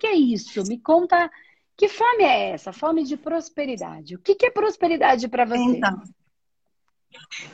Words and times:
que 0.00 0.06
é 0.06 0.14
isso? 0.14 0.64
Me 0.64 0.80
conta 0.80 1.30
que 1.76 1.88
fome 1.88 2.24
é 2.24 2.50
essa? 2.50 2.72
Fome 2.72 3.04
de 3.04 3.16
prosperidade. 3.16 4.16
O 4.16 4.18
que, 4.18 4.34
que 4.34 4.46
é 4.46 4.50
prosperidade 4.50 5.28
para 5.28 5.44
você? 5.44 5.62
Então, 5.62 6.02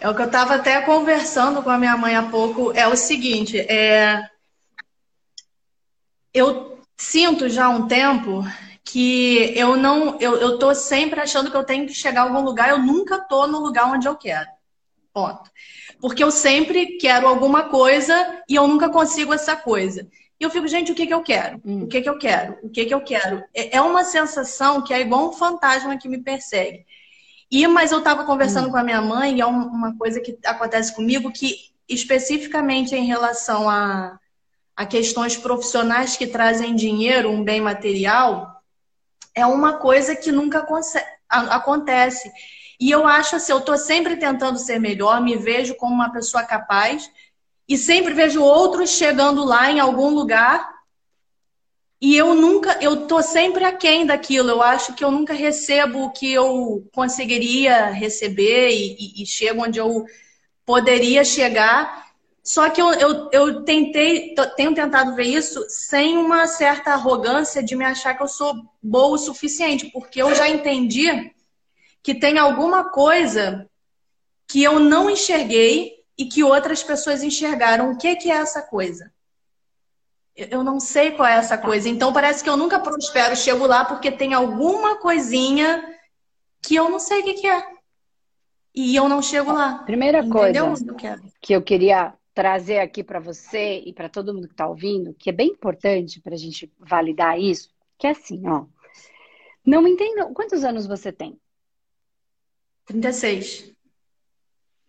é 0.00 0.08
o 0.08 0.14
que 0.14 0.22
eu 0.22 0.26
estava 0.26 0.54
até 0.54 0.80
conversando 0.82 1.62
com 1.62 1.70
a 1.70 1.78
minha 1.78 1.96
mãe 1.96 2.14
há 2.14 2.22
pouco. 2.22 2.72
É 2.72 2.86
o 2.86 2.96
seguinte, 2.96 3.58
é... 3.58 4.28
eu 6.32 6.80
sinto 6.96 7.48
já 7.48 7.66
há 7.66 7.68
um 7.68 7.86
tempo 7.86 8.44
que 8.84 9.52
eu 9.58 9.76
não, 9.76 10.18
eu, 10.20 10.36
eu 10.36 10.58
tô 10.58 10.74
sempre 10.74 11.20
achando 11.20 11.50
que 11.50 11.56
eu 11.56 11.64
tenho 11.64 11.86
que 11.86 11.94
chegar 11.94 12.22
a 12.22 12.24
algum 12.24 12.40
lugar, 12.40 12.70
eu 12.70 12.78
nunca 12.78 13.18
tô 13.18 13.46
no 13.46 13.58
lugar 13.58 13.92
onde 13.92 14.06
eu 14.06 14.16
quero. 14.16 14.48
Ponto. 15.12 15.50
Porque 16.00 16.22
eu 16.22 16.30
sempre 16.30 16.98
quero 16.98 17.26
alguma 17.26 17.64
coisa 17.64 18.42
e 18.48 18.54
eu 18.54 18.68
nunca 18.68 18.88
consigo 18.88 19.32
essa 19.32 19.56
coisa. 19.56 20.08
E 20.38 20.44
eu 20.44 20.50
fico, 20.50 20.68
gente, 20.68 20.92
o 20.92 20.94
que, 20.94 21.06
que 21.06 21.14
eu 21.14 21.22
quero? 21.22 21.60
Hum. 21.64 21.84
O 21.84 21.86
que, 21.86 22.02
que 22.02 22.08
eu 22.08 22.18
quero? 22.18 22.58
O 22.62 22.68
que, 22.68 22.84
que 22.84 22.94
eu 22.94 23.00
quero? 23.00 23.42
É, 23.54 23.76
é 23.76 23.80
uma 23.80 24.04
sensação 24.04 24.82
que 24.82 24.92
é 24.92 25.00
igual 25.00 25.28
um 25.28 25.32
fantasma 25.32 25.96
que 25.96 26.08
me 26.08 26.18
persegue. 26.18 26.84
E, 27.50 27.66
mas 27.66 27.92
eu 27.92 27.98
estava 27.98 28.24
conversando 28.24 28.68
hum. 28.68 28.70
com 28.70 28.76
a 28.76 28.84
minha 28.84 29.00
mãe, 29.00 29.36
e 29.36 29.40
é 29.40 29.46
uma 29.46 29.96
coisa 29.96 30.20
que 30.20 30.38
acontece 30.44 30.94
comigo, 30.94 31.32
que 31.32 31.70
especificamente 31.88 32.94
em 32.94 33.06
relação 33.06 33.70
a, 33.70 34.18
a 34.76 34.84
questões 34.84 35.36
profissionais 35.36 36.16
que 36.16 36.26
trazem 36.26 36.74
dinheiro, 36.74 37.30
um 37.30 37.42
bem 37.42 37.60
material, 37.60 38.60
é 39.34 39.46
uma 39.46 39.74
coisa 39.74 40.14
que 40.16 40.32
nunca 40.32 40.66
acontece. 41.28 42.30
E 42.78 42.90
eu 42.90 43.06
acho 43.06 43.36
assim, 43.36 43.52
eu 43.52 43.58
estou 43.58 43.78
sempre 43.78 44.16
tentando 44.16 44.58
ser 44.58 44.78
melhor, 44.78 45.20
me 45.20 45.36
vejo 45.36 45.74
como 45.76 45.94
uma 45.94 46.12
pessoa 46.12 46.42
capaz, 46.42 47.10
e 47.68 47.76
sempre 47.76 48.14
vejo 48.14 48.42
outros 48.42 48.90
chegando 48.90 49.44
lá 49.44 49.70
em 49.70 49.80
algum 49.80 50.10
lugar 50.10 50.76
e 52.00 52.14
eu 52.14 52.34
nunca, 52.34 52.78
eu 52.82 53.06
tô 53.06 53.22
sempre 53.22 53.64
aquém 53.64 54.04
daquilo. 54.04 54.50
Eu 54.50 54.62
acho 54.62 54.94
que 54.94 55.02
eu 55.02 55.10
nunca 55.10 55.32
recebo 55.32 56.04
o 56.04 56.10
que 56.10 56.30
eu 56.30 56.86
conseguiria 56.92 57.86
receber 57.86 58.70
e, 58.70 58.96
e, 58.98 59.22
e 59.22 59.26
chego 59.26 59.64
onde 59.64 59.78
eu 59.78 60.04
poderia 60.64 61.24
chegar. 61.24 62.06
Só 62.42 62.68
que 62.68 62.80
eu, 62.80 62.92
eu, 62.94 63.30
eu 63.32 63.64
tentei, 63.64 64.34
tenho 64.56 64.74
tentado 64.74 65.14
ver 65.14 65.24
isso 65.24 65.64
sem 65.68 66.16
uma 66.16 66.46
certa 66.46 66.92
arrogância 66.92 67.62
de 67.62 67.74
me 67.74 67.84
achar 67.84 68.14
que 68.14 68.22
eu 68.22 68.28
sou 68.28 68.54
boa 68.82 69.14
o 69.14 69.18
suficiente, 69.18 69.90
porque 69.90 70.20
eu 70.20 70.34
já 70.34 70.48
entendi 70.48 71.32
que 72.02 72.14
tem 72.14 72.38
alguma 72.38 72.90
coisa 72.90 73.68
que 74.46 74.62
eu 74.62 74.78
não 74.78 75.10
enxerguei 75.10 75.95
e 76.18 76.26
que 76.26 76.42
outras 76.42 76.82
pessoas 76.82 77.22
enxergaram. 77.22 77.90
O 77.90 77.98
que, 77.98 78.16
que 78.16 78.30
é 78.30 78.36
essa 78.36 78.62
coisa? 78.62 79.12
Eu 80.34 80.62
não 80.62 80.78
sei 80.78 81.12
qual 81.12 81.28
é 81.28 81.36
essa 81.36 81.56
coisa. 81.56 81.88
Então 81.88 82.12
parece 82.12 82.44
que 82.44 82.50
eu 82.50 82.56
nunca 82.56 82.78
prospero, 82.78 83.34
chego 83.36 83.66
lá 83.66 83.84
porque 83.84 84.12
tem 84.12 84.34
alguma 84.34 84.98
coisinha 84.98 85.98
que 86.62 86.74
eu 86.74 86.90
não 86.90 86.98
sei 86.98 87.20
o 87.20 87.24
que, 87.24 87.34
que 87.34 87.46
é. 87.46 87.76
E 88.74 88.94
eu 88.94 89.08
não 89.08 89.22
chego 89.22 89.52
lá. 89.52 89.78
Primeira 89.78 90.18
Entendeu? 90.18 90.66
coisa 90.66 91.22
que 91.40 91.54
eu 91.54 91.62
queria 91.62 92.12
trazer 92.34 92.80
aqui 92.80 93.02
para 93.02 93.18
você 93.18 93.82
e 93.86 93.94
para 93.94 94.10
todo 94.10 94.34
mundo 94.34 94.46
que 94.46 94.52
está 94.52 94.66
ouvindo, 94.66 95.14
que 95.14 95.30
é 95.30 95.32
bem 95.32 95.48
importante 95.48 96.20
para 96.20 96.34
a 96.34 96.38
gente 96.38 96.70
validar 96.78 97.40
isso, 97.40 97.70
que 97.96 98.06
é 98.06 98.10
assim, 98.10 98.46
ó. 98.46 98.66
Não 99.64 99.80
me 99.80 99.90
entendam. 99.90 100.34
Quantos 100.34 100.62
anos 100.62 100.86
você 100.86 101.10
tem? 101.10 101.40
36. 102.84 103.74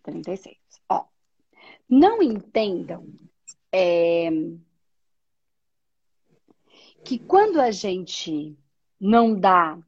36. 0.02 0.56
Ó, 0.90 1.06
não 1.88 2.22
entendam 2.22 3.06
é, 3.72 4.28
que 7.04 7.18
quando 7.18 7.60
a 7.60 7.70
gente 7.70 8.56
não 9.00 9.38
dá, 9.38 9.78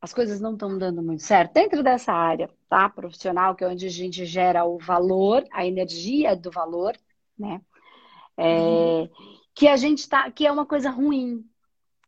as 0.00 0.12
coisas 0.12 0.40
não 0.40 0.54
estão 0.54 0.78
dando 0.78 1.02
muito 1.02 1.22
certo 1.22 1.54
dentro 1.54 1.82
dessa 1.82 2.12
área, 2.12 2.50
tá? 2.68 2.88
Profissional, 2.88 3.54
que 3.54 3.64
é 3.64 3.68
onde 3.68 3.86
a 3.86 3.90
gente 3.90 4.24
gera 4.24 4.64
o 4.64 4.78
valor, 4.78 5.44
a 5.52 5.66
energia 5.66 6.34
do 6.34 6.50
valor, 6.50 6.96
né? 7.38 7.60
É, 8.36 8.58
uhum. 8.58 9.08
Que 9.54 9.68
a 9.68 9.76
gente 9.76 10.08
tá, 10.08 10.30
que 10.30 10.46
é 10.46 10.52
uma 10.52 10.66
coisa 10.66 10.90
ruim. 10.90 11.48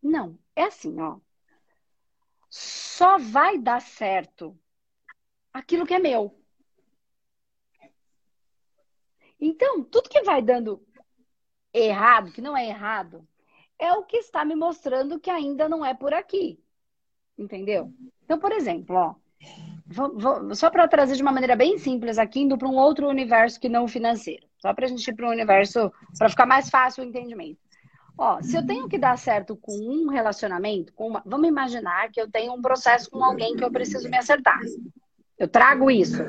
Não, 0.02 0.38
é 0.54 0.64
assim, 0.64 0.98
ó. 1.00 1.19
Só 2.48 3.19
vai 3.19 3.58
dar 3.58 3.80
certo 3.80 4.58
aquilo 5.52 5.86
que 5.86 5.94
é 5.94 5.98
meu. 5.98 6.39
Então, 9.40 9.82
tudo 9.82 10.08
que 10.08 10.22
vai 10.22 10.42
dando 10.42 10.84
errado, 11.72 12.32
que 12.32 12.40
não 12.40 12.56
é 12.56 12.68
errado, 12.68 13.26
é 13.78 13.92
o 13.94 14.02
que 14.02 14.18
está 14.18 14.44
me 14.44 14.54
mostrando 14.54 15.18
que 15.18 15.30
ainda 15.30 15.68
não 15.68 15.84
é 15.84 15.94
por 15.94 16.12
aqui. 16.12 16.62
Entendeu? 17.38 17.92
Então, 18.24 18.38
por 18.38 18.52
exemplo, 18.52 18.96
ó, 18.96 19.14
vou, 19.86 20.18
vou, 20.18 20.54
só 20.54 20.68
para 20.68 20.86
trazer 20.86 21.16
de 21.16 21.22
uma 21.22 21.32
maneira 21.32 21.56
bem 21.56 21.78
simples 21.78 22.18
aqui, 22.18 22.40
indo 22.40 22.58
para 22.58 22.68
um 22.68 22.76
outro 22.76 23.08
universo 23.08 23.58
que 23.58 23.68
não 23.68 23.88
financeiro. 23.88 24.46
Só 24.58 24.74
para 24.74 24.84
a 24.84 24.88
gente 24.88 25.08
ir 25.08 25.14
para 25.14 25.26
um 25.26 25.30
universo, 25.30 25.90
para 26.18 26.28
ficar 26.28 26.44
mais 26.44 26.68
fácil 26.68 27.02
o 27.02 27.06
entendimento. 27.06 27.58
Ó, 28.18 28.42
se 28.42 28.54
eu 28.54 28.66
tenho 28.66 28.86
que 28.86 28.98
dar 28.98 29.16
certo 29.16 29.56
com 29.56 29.72
um 29.72 30.08
relacionamento, 30.08 30.92
com 30.92 31.08
uma, 31.08 31.22
vamos 31.24 31.48
imaginar 31.48 32.10
que 32.10 32.20
eu 32.20 32.30
tenho 32.30 32.52
um 32.52 32.60
processo 32.60 33.10
com 33.10 33.24
alguém 33.24 33.56
que 33.56 33.64
eu 33.64 33.70
preciso 33.70 34.10
me 34.10 34.18
acertar. 34.18 34.60
Eu 35.38 35.48
trago 35.48 35.90
isso. 35.90 36.22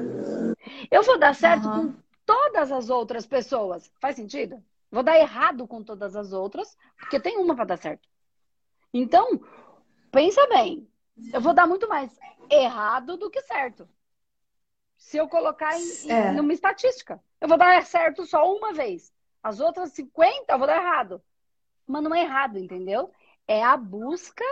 Eu 0.89 1.03
vou 1.03 1.19
dar 1.19 1.35
certo 1.35 1.67
uhum. 1.67 1.91
com 1.91 1.93
todas 2.31 2.71
as 2.71 2.89
outras 2.89 3.25
pessoas. 3.25 3.91
Faz 3.99 4.15
sentido? 4.15 4.63
Vou 4.89 5.03
dar 5.03 5.19
errado 5.19 5.67
com 5.67 5.83
todas 5.83 6.15
as 6.15 6.31
outras, 6.31 6.77
porque 6.97 7.19
tem 7.19 7.37
uma 7.37 7.53
para 7.53 7.65
dar 7.65 7.77
certo. 7.77 8.07
Então, 8.93 9.41
pensa 10.09 10.47
bem. 10.47 10.87
Eu 11.33 11.41
vou 11.41 11.53
dar 11.53 11.67
muito 11.67 11.89
mais 11.89 12.17
errado 12.49 13.17
do 13.17 13.29
que 13.29 13.41
certo. 13.41 13.87
Se 14.97 15.17
eu 15.17 15.27
colocar 15.27 15.77
em, 15.77 16.09
é. 16.09 16.31
numa 16.31 16.53
estatística, 16.53 17.21
eu 17.41 17.49
vou 17.49 17.57
dar 17.57 17.83
certo 17.83 18.25
só 18.25 18.49
uma 18.49 18.71
vez. 18.71 19.13
As 19.43 19.59
outras 19.59 19.91
50 19.91 20.53
eu 20.53 20.57
vou 20.57 20.67
dar 20.67 20.81
errado. 20.81 21.21
Mas 21.85 22.01
não 22.01 22.15
é 22.15 22.21
errado, 22.21 22.57
entendeu? 22.57 23.11
É 23.45 23.61
a 23.61 23.75
busca 23.75 24.45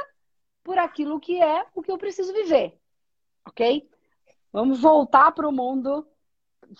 por 0.63 0.77
aquilo 0.77 1.19
que 1.19 1.41
é 1.41 1.65
o 1.73 1.81
que 1.81 1.91
eu 1.91 1.97
preciso 1.97 2.33
viver. 2.33 2.77
Ok? 3.47 3.89
Vamos 4.51 4.81
voltar 4.81 5.31
para 5.31 5.47
o 5.47 5.51
mundo 5.51 6.05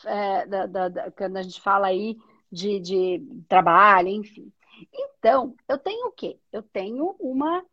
é, 0.05 0.45
da, 0.45 0.65
da, 0.65 0.89
da, 0.89 1.11
quando 1.11 1.37
a 1.37 1.41
gente 1.41 1.61
fala 1.61 1.87
aí 1.87 2.17
de, 2.51 2.79
de 2.79 3.43
trabalho, 3.47 4.09
enfim. 4.09 4.51
Então, 4.93 5.55
eu 5.67 5.77
tenho 5.77 6.07
o 6.07 6.11
quê? 6.11 6.39
Eu 6.51 6.63
tenho 6.63 7.15
uma 7.19 7.65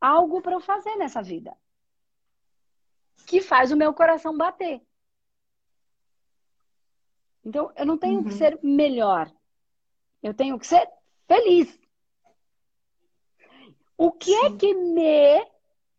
algo 0.00 0.42
para 0.42 0.52
eu 0.52 0.60
fazer 0.60 0.96
nessa 0.96 1.22
vida 1.22 1.56
que 3.26 3.40
faz 3.40 3.72
o 3.72 3.76
meu 3.76 3.94
coração 3.94 4.36
bater. 4.36 4.82
Então, 7.44 7.72
eu 7.76 7.86
não 7.86 7.98
tenho 7.98 8.18
uhum. 8.18 8.24
que 8.24 8.34
ser 8.34 8.58
melhor. 8.62 9.32
Eu 10.22 10.34
tenho 10.34 10.58
que 10.58 10.66
ser 10.66 10.88
feliz. 11.26 11.78
O 13.96 14.12
que 14.12 14.32
é 14.34 14.48
Sim. 14.48 14.54
é 14.54 14.58
que 14.58 14.74
me 14.74 15.46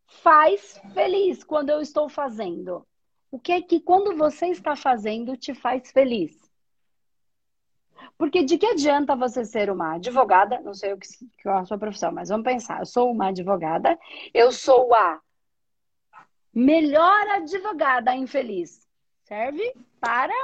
faz 0.07 0.79
feliz 0.93 1.43
quando 1.43 1.69
eu 1.69 1.81
estou 1.81 2.07
fazendo? 2.07 2.87
O 3.33 3.39
que 3.39 3.51
é 3.51 3.59
que 3.63 3.79
quando 3.79 4.15
você 4.15 4.49
está 4.49 4.75
fazendo 4.75 5.35
te 5.35 5.55
faz 5.55 5.89
feliz? 5.89 6.37
Porque 8.15 8.43
de 8.43 8.59
que 8.59 8.65
adianta 8.67 9.15
você 9.15 9.43
ser 9.43 9.71
uma 9.71 9.95
advogada? 9.95 10.61
Não 10.61 10.75
sei 10.75 10.93
o 10.93 10.99
que, 10.99 11.07
que 11.39 11.49
é 11.49 11.51
a 11.51 11.65
sua 11.65 11.79
profissão, 11.79 12.11
mas 12.11 12.29
vamos 12.29 12.43
pensar. 12.43 12.81
Eu 12.81 12.85
sou 12.85 13.11
uma 13.11 13.29
advogada, 13.29 13.97
eu 14.35 14.51
sou 14.51 14.93
a 14.93 15.19
melhor 16.53 17.27
advogada 17.29 18.15
infeliz. 18.15 18.87
Serve 19.23 19.73
para 19.99 20.35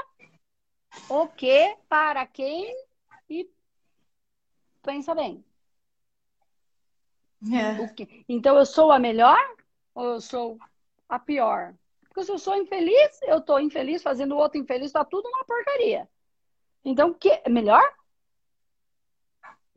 o 1.07 1.27
quê? 1.27 1.77
Para 1.87 2.25
quem? 2.25 2.75
E 3.29 3.47
pensa 4.81 5.13
bem. 5.13 5.45
É. 7.53 8.25
Então 8.27 8.57
eu 8.57 8.65
sou 8.65 8.91
a 8.91 8.97
melhor 8.97 9.39
ou 9.93 10.05
eu 10.05 10.19
sou 10.19 10.57
a 11.07 11.19
pior? 11.19 11.75
Porque 12.09 12.23
se 12.23 12.31
eu 12.31 12.39
sou 12.39 12.55
infeliz, 12.55 13.21
eu 13.23 13.39
tô 13.39 13.59
infeliz 13.59 14.01
fazendo 14.01 14.33
o 14.33 14.37
outro 14.37 14.59
infeliz, 14.59 14.91
tá 14.91 15.05
tudo 15.05 15.27
uma 15.27 15.45
porcaria. 15.45 16.09
Então, 16.83 17.13
que 17.13 17.29
é 17.29 17.47
melhor? 17.47 17.83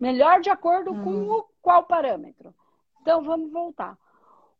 Melhor 0.00 0.40
de 0.40 0.50
acordo 0.50 0.93
hum. 0.93 1.05
com 1.05 1.31
o 1.31 1.43
qual 1.61 1.84
parâmetro? 1.84 2.55
Então, 3.00 3.23
vamos 3.23 3.52
voltar. 3.52 3.99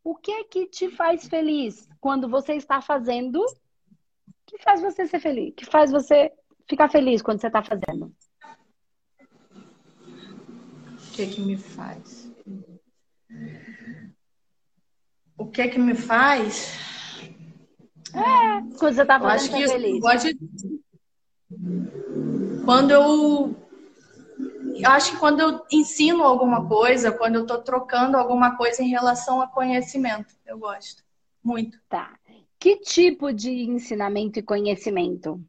O 0.03 0.15
que 0.15 0.31
é 0.31 0.43
que 0.43 0.67
te 0.67 0.89
faz 0.89 1.27
feliz 1.27 1.89
quando 1.99 2.29
você 2.29 2.53
está 2.53 2.81
fazendo? 2.81 3.43
Que 4.45 4.57
faz 4.59 4.81
você 4.81 5.07
ser 5.07 5.19
feliz? 5.19 5.53
Que 5.55 5.65
faz 5.65 5.91
você 5.91 6.31
ficar 6.67 6.89
feliz 6.89 7.21
quando 7.21 7.39
você 7.39 7.47
está 7.47 7.63
fazendo? 7.63 8.13
O 10.91 11.15
que 11.15 11.21
é 11.21 11.27
que 11.27 11.41
me 11.41 11.57
faz? 11.57 12.31
O 15.37 15.47
que 15.47 15.61
é 15.61 15.67
que 15.67 15.79
me 15.79 15.95
faz? 15.95 16.92
É, 18.13 18.77
quando 18.77 18.95
você 18.95 19.01
está 19.01 19.19
fazendo, 19.19 19.51
você 19.51 19.63
é 19.63 19.67
feliz. 19.67 19.99
Pode 19.99 20.37
quando 22.65 22.91
eu 22.91 23.55
eu 24.75 24.89
acho 24.89 25.11
que 25.11 25.17
quando 25.17 25.39
eu 25.39 25.61
ensino 25.71 26.23
alguma 26.23 26.67
coisa, 26.67 27.11
quando 27.11 27.35
eu 27.35 27.41
estou 27.43 27.61
trocando 27.61 28.17
alguma 28.17 28.57
coisa 28.57 28.81
em 28.81 28.89
relação 28.89 29.41
a 29.41 29.47
conhecimento, 29.47 30.35
eu 30.45 30.57
gosto 30.57 31.03
muito. 31.43 31.79
Tá. 31.87 32.17
Que 32.59 32.77
tipo 32.77 33.31
de 33.31 33.51
ensinamento 33.51 34.39
e 34.39 34.43
conhecimento? 34.43 35.39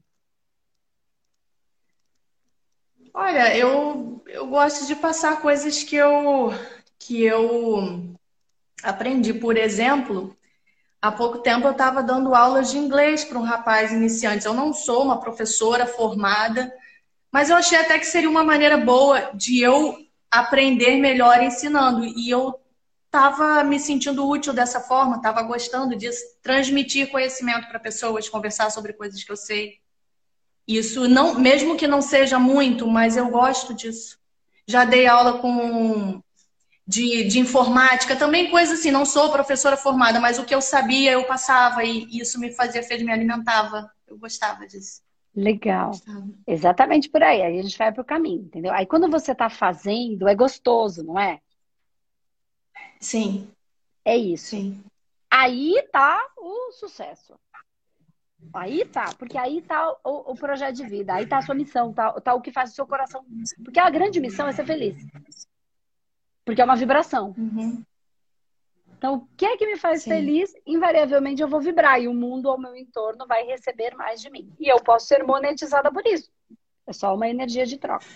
Olha, 3.12 3.56
eu, 3.56 4.22
eu 4.26 4.46
gosto 4.46 4.86
de 4.86 4.96
passar 4.96 5.40
coisas 5.40 5.82
que 5.82 5.96
eu, 5.96 6.50
que 6.98 7.22
eu 7.22 8.14
aprendi. 8.82 9.32
Por 9.32 9.56
exemplo, 9.56 10.36
há 11.04 11.12
pouco 11.12 11.36
tempo 11.36 11.66
eu 11.66 11.72
estava 11.72 12.02
dando 12.02 12.34
aulas 12.34 12.70
de 12.70 12.78
inglês 12.78 13.26
para 13.26 13.38
um 13.38 13.42
rapaz 13.42 13.92
iniciante. 13.92 14.46
Eu 14.46 14.54
não 14.54 14.72
sou 14.72 15.02
uma 15.02 15.20
professora 15.20 15.86
formada, 15.86 16.72
mas 17.30 17.50
eu 17.50 17.56
achei 17.56 17.76
até 17.76 17.98
que 17.98 18.06
seria 18.06 18.30
uma 18.30 18.42
maneira 18.42 18.78
boa 18.78 19.30
de 19.34 19.60
eu 19.60 19.98
aprender 20.30 20.96
melhor 20.96 21.42
ensinando. 21.42 22.06
E 22.06 22.30
eu 22.30 22.58
estava 23.04 23.62
me 23.62 23.78
sentindo 23.78 24.26
útil 24.26 24.54
dessa 24.54 24.80
forma, 24.80 25.16
estava 25.16 25.42
gostando 25.42 25.94
disso, 25.94 26.22
transmitir 26.42 27.10
conhecimento 27.10 27.68
para 27.68 27.78
pessoas, 27.78 28.26
conversar 28.30 28.70
sobre 28.70 28.94
coisas 28.94 29.22
que 29.22 29.30
eu 29.30 29.36
sei. 29.36 29.74
Isso 30.66 31.06
não, 31.06 31.38
mesmo 31.38 31.76
que 31.76 31.86
não 31.86 32.00
seja 32.00 32.38
muito, 32.38 32.86
mas 32.86 33.14
eu 33.14 33.28
gosto 33.28 33.74
disso. 33.74 34.18
Já 34.66 34.86
dei 34.86 35.06
aula 35.06 35.38
com 35.38 36.22
de, 36.86 37.24
de 37.24 37.38
informática, 37.38 38.14
também 38.14 38.50
coisa 38.50 38.74
assim, 38.74 38.90
não 38.90 39.06
sou 39.06 39.32
professora 39.32 39.76
formada, 39.76 40.20
mas 40.20 40.38
o 40.38 40.44
que 40.44 40.54
eu 40.54 40.60
sabia 40.60 41.12
eu 41.12 41.24
passava 41.24 41.82
e 41.82 42.06
isso 42.18 42.38
me 42.38 42.52
fazia 42.52 42.82
feliz, 42.82 43.04
me 43.04 43.12
alimentava. 43.12 43.90
Eu 44.06 44.18
gostava 44.18 44.66
disso. 44.66 45.02
Legal. 45.34 45.88
Gostava. 45.88 46.28
Exatamente 46.46 47.08
por 47.08 47.22
aí. 47.22 47.42
Aí 47.42 47.58
a 47.58 47.62
gente 47.62 47.76
vai 47.76 47.90
para 47.90 48.02
o 48.02 48.04
caminho, 48.04 48.42
entendeu? 48.42 48.72
Aí 48.72 48.86
quando 48.86 49.10
você 49.10 49.32
está 49.32 49.48
fazendo, 49.48 50.28
é 50.28 50.34
gostoso, 50.34 51.02
não 51.02 51.18
é? 51.18 51.40
Sim. 53.00 53.50
É 54.04 54.16
isso. 54.16 54.50
Sim. 54.50 54.84
Aí 55.30 55.82
tá 55.90 56.22
o 56.36 56.70
sucesso. 56.72 57.34
Aí 58.52 58.84
tá, 58.84 59.12
porque 59.18 59.38
aí 59.38 59.62
tá 59.62 59.90
o, 60.04 60.32
o, 60.32 60.34
projeto 60.34 60.76
de 60.76 60.86
vida, 60.86 61.14
aí 61.14 61.26
tá 61.26 61.38
a 61.38 61.42
sua 61.42 61.54
missão, 61.54 61.94
tá, 61.94 62.12
tá 62.20 62.34
o 62.34 62.42
que 62.42 62.52
faz 62.52 62.70
o 62.70 62.74
seu 62.74 62.86
coração. 62.86 63.24
Porque 63.64 63.80
a 63.80 63.88
grande 63.88 64.20
missão 64.20 64.46
é 64.46 64.52
ser 64.52 64.66
feliz. 64.66 64.96
Porque 66.44 66.60
é 66.60 66.64
uma 66.64 66.76
vibração. 66.76 67.34
Uhum. 67.36 67.84
Então, 68.96 69.14
o 69.16 69.28
que 69.36 69.44
é 69.44 69.56
que 69.56 69.66
me 69.66 69.76
faz 69.76 70.02
Sim. 70.02 70.10
feliz? 70.10 70.54
Invariavelmente 70.66 71.42
eu 71.42 71.48
vou 71.48 71.60
vibrar 71.60 72.00
e 72.00 72.08
o 72.08 72.14
mundo 72.14 72.48
ao 72.48 72.58
meu 72.58 72.74
entorno 72.74 73.26
vai 73.26 73.44
receber 73.44 73.94
mais 73.94 74.20
de 74.20 74.30
mim. 74.30 74.50
E 74.58 74.66
eu 74.66 74.82
posso 74.82 75.06
ser 75.06 75.22
monetizada 75.24 75.92
por 75.92 76.06
isso. 76.06 76.30
É 76.86 76.92
só 76.92 77.14
uma 77.14 77.28
energia 77.28 77.66
de 77.66 77.78
troca, 77.78 78.06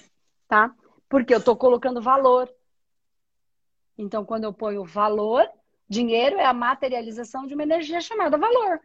tá? 0.47 0.75
Porque 1.09 1.35
eu 1.35 1.43
tô 1.43 1.57
colocando 1.57 2.01
valor. 2.01 2.53
Então, 3.97 4.25
quando 4.25 4.45
eu 4.45 4.53
ponho 4.53 4.85
valor, 4.85 5.47
dinheiro 5.89 6.37
é 6.39 6.45
a 6.45 6.53
materialização 6.53 7.47
de 7.47 7.55
uma 7.55 7.63
energia 7.63 8.01
chamada 8.01 8.37
valor. 8.39 8.81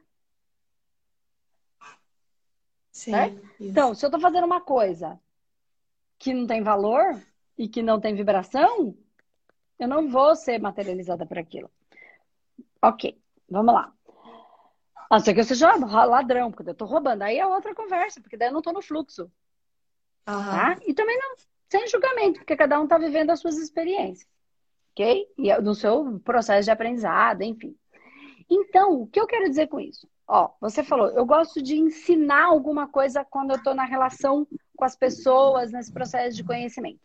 Sim, 2.91 3.13
então, 3.59 3.95
se 3.95 4.05
eu 4.05 4.07
estou 4.07 4.21
fazendo 4.21 4.45
uma 4.45 4.61
coisa 4.61 5.19
que 6.19 6.33
não 6.33 6.45
tem 6.45 6.61
valor 6.61 7.19
e 7.57 7.67
que 7.67 7.81
não 7.81 7.99
tem 7.99 8.13
vibração, 8.13 8.95
eu 9.83 9.87
não 9.87 10.09
vou 10.09 10.35
ser 10.35 10.59
materializada 10.59 11.25
por 11.25 11.37
aquilo. 11.37 11.69
Ok, 12.81 13.17
vamos 13.49 13.73
lá. 13.73 13.93
A 15.09 15.17
não 15.17 15.19
ser 15.19 15.33
que 15.33 15.41
eu 15.41 15.43
seja 15.43 15.75
ladrão, 15.75 16.51
porque 16.51 16.69
eu 16.69 16.73
estou 16.73 16.87
roubando. 16.87 17.21
Aí 17.21 17.37
é 17.37 17.45
outra 17.45 17.75
conversa, 17.75 18.21
porque 18.21 18.37
daí 18.37 18.47
eu 18.47 18.51
não 18.51 18.59
estou 18.59 18.73
no 18.73 18.81
fluxo. 18.81 19.23
Uhum. 20.27 20.43
Tá? 20.43 20.77
E 20.87 20.93
também 20.93 21.17
não, 21.19 21.35
sem 21.69 21.87
julgamento, 21.87 22.39
porque 22.39 22.55
cada 22.55 22.79
um 22.79 22.85
está 22.85 22.97
vivendo 22.97 23.29
as 23.29 23.39
suas 23.39 23.57
experiências. 23.57 24.27
Ok? 24.91 25.27
E 25.37 25.51
é 25.51 25.59
no 25.61 25.75
seu 25.75 26.19
processo 26.19 26.65
de 26.65 26.71
aprendizado, 26.71 27.41
enfim. 27.41 27.75
Então, 28.49 29.01
o 29.01 29.07
que 29.07 29.19
eu 29.19 29.27
quero 29.27 29.49
dizer 29.49 29.67
com 29.67 29.79
isso? 29.79 30.07
Ó, 30.27 30.51
você 30.61 30.83
falou, 30.83 31.09
eu 31.09 31.25
gosto 31.25 31.61
de 31.61 31.75
ensinar 31.75 32.45
alguma 32.45 32.87
coisa 32.87 33.25
quando 33.25 33.51
eu 33.51 33.57
estou 33.57 33.75
na 33.75 33.85
relação 33.85 34.47
com 34.75 34.85
as 34.85 34.95
pessoas, 34.95 35.71
nesse 35.71 35.91
processo 35.91 36.35
de 36.35 36.43
conhecimento. 36.43 36.99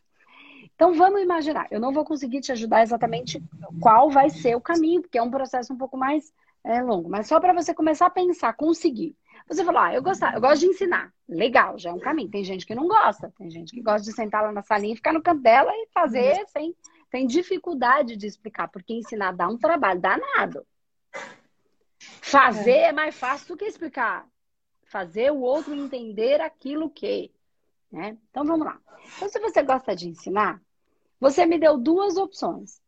Então 0.79 0.95
vamos 0.95 1.21
imaginar, 1.21 1.67
eu 1.73 1.81
não 1.81 1.93
vou 1.93 2.05
conseguir 2.05 2.41
te 2.41 2.53
ajudar 2.53 2.83
exatamente 2.83 3.43
qual 3.81 4.09
vai 4.09 4.31
ser 4.31 4.55
o 4.55 4.61
caminho, 4.61 5.03
porque 5.03 5.19
é 5.19 5.23
um 5.23 5.29
processo 5.29 5.73
um 5.73 5.77
pouco 5.77 5.97
mais 5.97 6.33
é, 6.63 6.81
longo, 6.81 7.09
mas 7.09 7.27
só 7.27 7.41
para 7.41 7.53
você 7.53 7.75
começar 7.75 8.07
a 8.07 8.11
pensar, 8.11 8.53
conseguir. 8.53 9.17
Você 9.49 9.65
falou, 9.65 9.81
ah, 9.81 9.93
eu, 9.93 10.01
gostar, 10.01 10.35
eu 10.35 10.41
gosto 10.41 10.61
de 10.61 10.67
ensinar. 10.67 11.13
Legal, 11.29 11.77
já 11.79 11.91
é 11.91 11.93
um 11.93 11.99
caminho. 11.99 12.31
Tem 12.31 12.45
gente 12.45 12.65
que 12.65 12.77
não 12.77 12.87
gosta, 12.87 13.35
tem 13.37 13.51
gente 13.51 13.75
que 13.75 13.83
gosta 13.83 14.09
de 14.09 14.15
sentar 14.15 14.41
lá 14.41 14.53
na 14.53 14.63
salinha 14.63 14.93
e 14.93 14.97
ficar 14.97 15.13
no 15.13 15.21
canto 15.21 15.43
dela 15.43 15.73
e 15.73 15.89
fazer 15.93 16.47
sem. 16.47 16.73
Tem 17.11 17.27
dificuldade 17.27 18.17
de 18.17 18.29
explicar, 18.29 18.69
porque 18.69 18.93
ensinar 18.93 19.33
dá 19.33 19.49
um 19.49 19.59
trabalho 19.59 20.01
danado. 20.01 20.65
Fazer 21.99 22.71
é. 22.71 22.93
mais 22.93 23.19
fácil 23.19 23.49
do 23.49 23.57
que 23.57 23.65
explicar. 23.65 24.29
Fazer 24.85 25.33
o 25.33 25.41
outro 25.41 25.75
entender 25.75 26.41
aquilo 26.41 26.89
que. 26.89 27.33
Né? 27.91 28.17
Então 28.31 28.45
vamos 28.45 28.65
lá. 28.65 28.79
Então, 29.17 29.29
se 29.29 29.41
você 29.41 29.61
gosta 29.63 29.97
de 29.97 30.09
ensinar, 30.09 30.61
você 31.21 31.47
me 31.47 31.59
deu 31.59 31.77
duas 31.77 32.17
opções. 32.17 32.81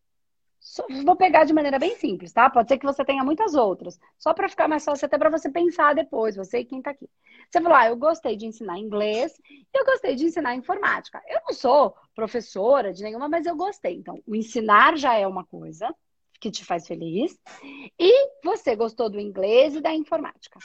Vou 1.05 1.17
pegar 1.17 1.45
de 1.45 1.55
maneira 1.55 1.79
bem 1.79 1.97
simples, 1.97 2.33
tá? 2.33 2.51
Pode 2.51 2.69
ser 2.69 2.79
que 2.79 2.85
você 2.85 3.03
tenha 3.03 3.25
muitas 3.25 3.55
outras. 3.55 3.99
Só 4.19 4.35
para 4.35 4.49
ficar 4.49 4.69
mais 4.69 4.85
fácil, 4.85 5.07
até 5.07 5.17
para 5.17 5.31
você 5.31 5.51
pensar 5.51 5.95
depois, 5.95 6.37
você 6.37 6.59
e 6.59 6.65
quem 6.65 6.83
tá 6.83 6.91
aqui. 6.91 7.09
Você 7.51 7.61
falou, 7.61 7.77
ah, 7.77 7.87
eu 7.89 7.97
gostei 7.97 8.37
de 8.37 8.47
ensinar 8.47 8.79
inglês 8.79 9.41
e 9.49 9.67
eu 9.73 9.85
gostei 9.87 10.15
de 10.15 10.27
ensinar 10.27 10.55
informática. 10.55 11.21
Eu 11.27 11.41
não 11.47 11.55
sou 11.55 11.97
professora 12.15 12.93
de 12.93 13.03
nenhuma, 13.03 13.29
mas 13.29 13.47
eu 13.47 13.57
gostei. 13.57 13.97
Então, 13.97 14.23
o 14.27 14.37
ensinar 14.37 14.99
já 14.99 15.15
é 15.15 15.27
uma 15.27 15.45
coisa 15.45 15.93
que 16.39 16.51
te 16.51 16.65
faz 16.65 16.87
feliz. 16.87 17.39
E 17.99 18.31
você 18.45 18.77
gostou 18.77 19.09
do 19.09 19.19
inglês 19.19 19.75
e 19.75 19.81
da 19.81 19.95
informática. 19.95 20.59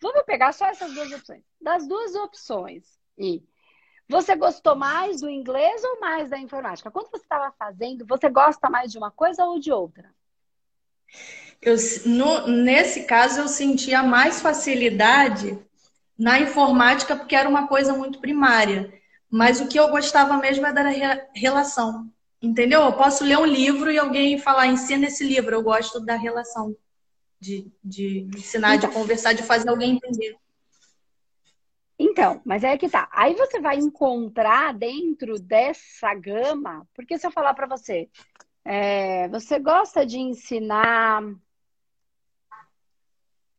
Vamos 0.00 0.22
pegar 0.24 0.52
só 0.52 0.66
essas 0.66 0.92
duas 0.94 1.12
opções. 1.12 1.44
Das 1.60 1.86
duas 1.86 2.14
opções, 2.14 2.98
e 3.18 3.42
você 4.08 4.36
gostou 4.36 4.76
mais 4.76 5.20
do 5.20 5.30
inglês 5.30 5.82
ou 5.84 6.00
mais 6.00 6.30
da 6.30 6.38
informática? 6.38 6.90
Quando 6.90 7.10
você 7.10 7.22
estava 7.22 7.52
fazendo, 7.58 8.06
você 8.06 8.28
gosta 8.28 8.68
mais 8.68 8.90
de 8.90 8.98
uma 8.98 9.10
coisa 9.10 9.44
ou 9.44 9.58
de 9.58 9.72
outra? 9.72 10.10
Eu, 11.60 11.76
no, 12.06 12.48
nesse 12.48 13.04
caso, 13.04 13.40
eu 13.40 13.48
sentia 13.48 14.02
mais 14.02 14.40
facilidade 14.40 15.58
na 16.18 16.40
informática 16.40 17.16
porque 17.16 17.36
era 17.36 17.48
uma 17.48 17.68
coisa 17.68 17.92
muito 17.92 18.20
primária. 18.20 18.92
Mas 19.30 19.60
o 19.60 19.68
que 19.68 19.78
eu 19.78 19.88
gostava 19.88 20.36
mesmo 20.36 20.66
é 20.66 20.72
da 20.72 20.82
relação. 21.34 22.10
Entendeu? 22.40 22.82
Eu 22.82 22.92
posso 22.92 23.24
ler 23.24 23.38
um 23.38 23.46
livro 23.46 23.90
e 23.90 23.98
alguém 23.98 24.36
falar, 24.36 24.66
ensina 24.66 25.06
esse 25.06 25.24
livro. 25.24 25.54
Eu 25.54 25.62
gosto 25.62 26.00
da 26.00 26.16
relação. 26.16 26.76
De, 27.40 27.72
de 27.82 28.28
ensinar, 28.36 28.76
então, 28.76 28.88
de 28.88 28.94
conversar, 28.94 29.32
de 29.32 29.42
fazer 29.42 29.68
alguém 29.68 29.92
entender. 29.92 30.36
Então, 32.12 32.42
mas 32.44 32.62
é 32.62 32.76
que 32.76 32.90
tá. 32.90 33.08
Aí 33.10 33.34
você 33.34 33.58
vai 33.58 33.76
encontrar 33.78 34.74
dentro 34.74 35.40
dessa 35.40 36.14
gama, 36.14 36.86
porque 36.94 37.16
se 37.16 37.26
eu 37.26 37.30
falar 37.30 37.54
para 37.54 37.66
você, 37.66 38.10
é, 38.62 39.28
você 39.28 39.58
gosta 39.58 40.04
de 40.04 40.18
ensinar. 40.18 41.22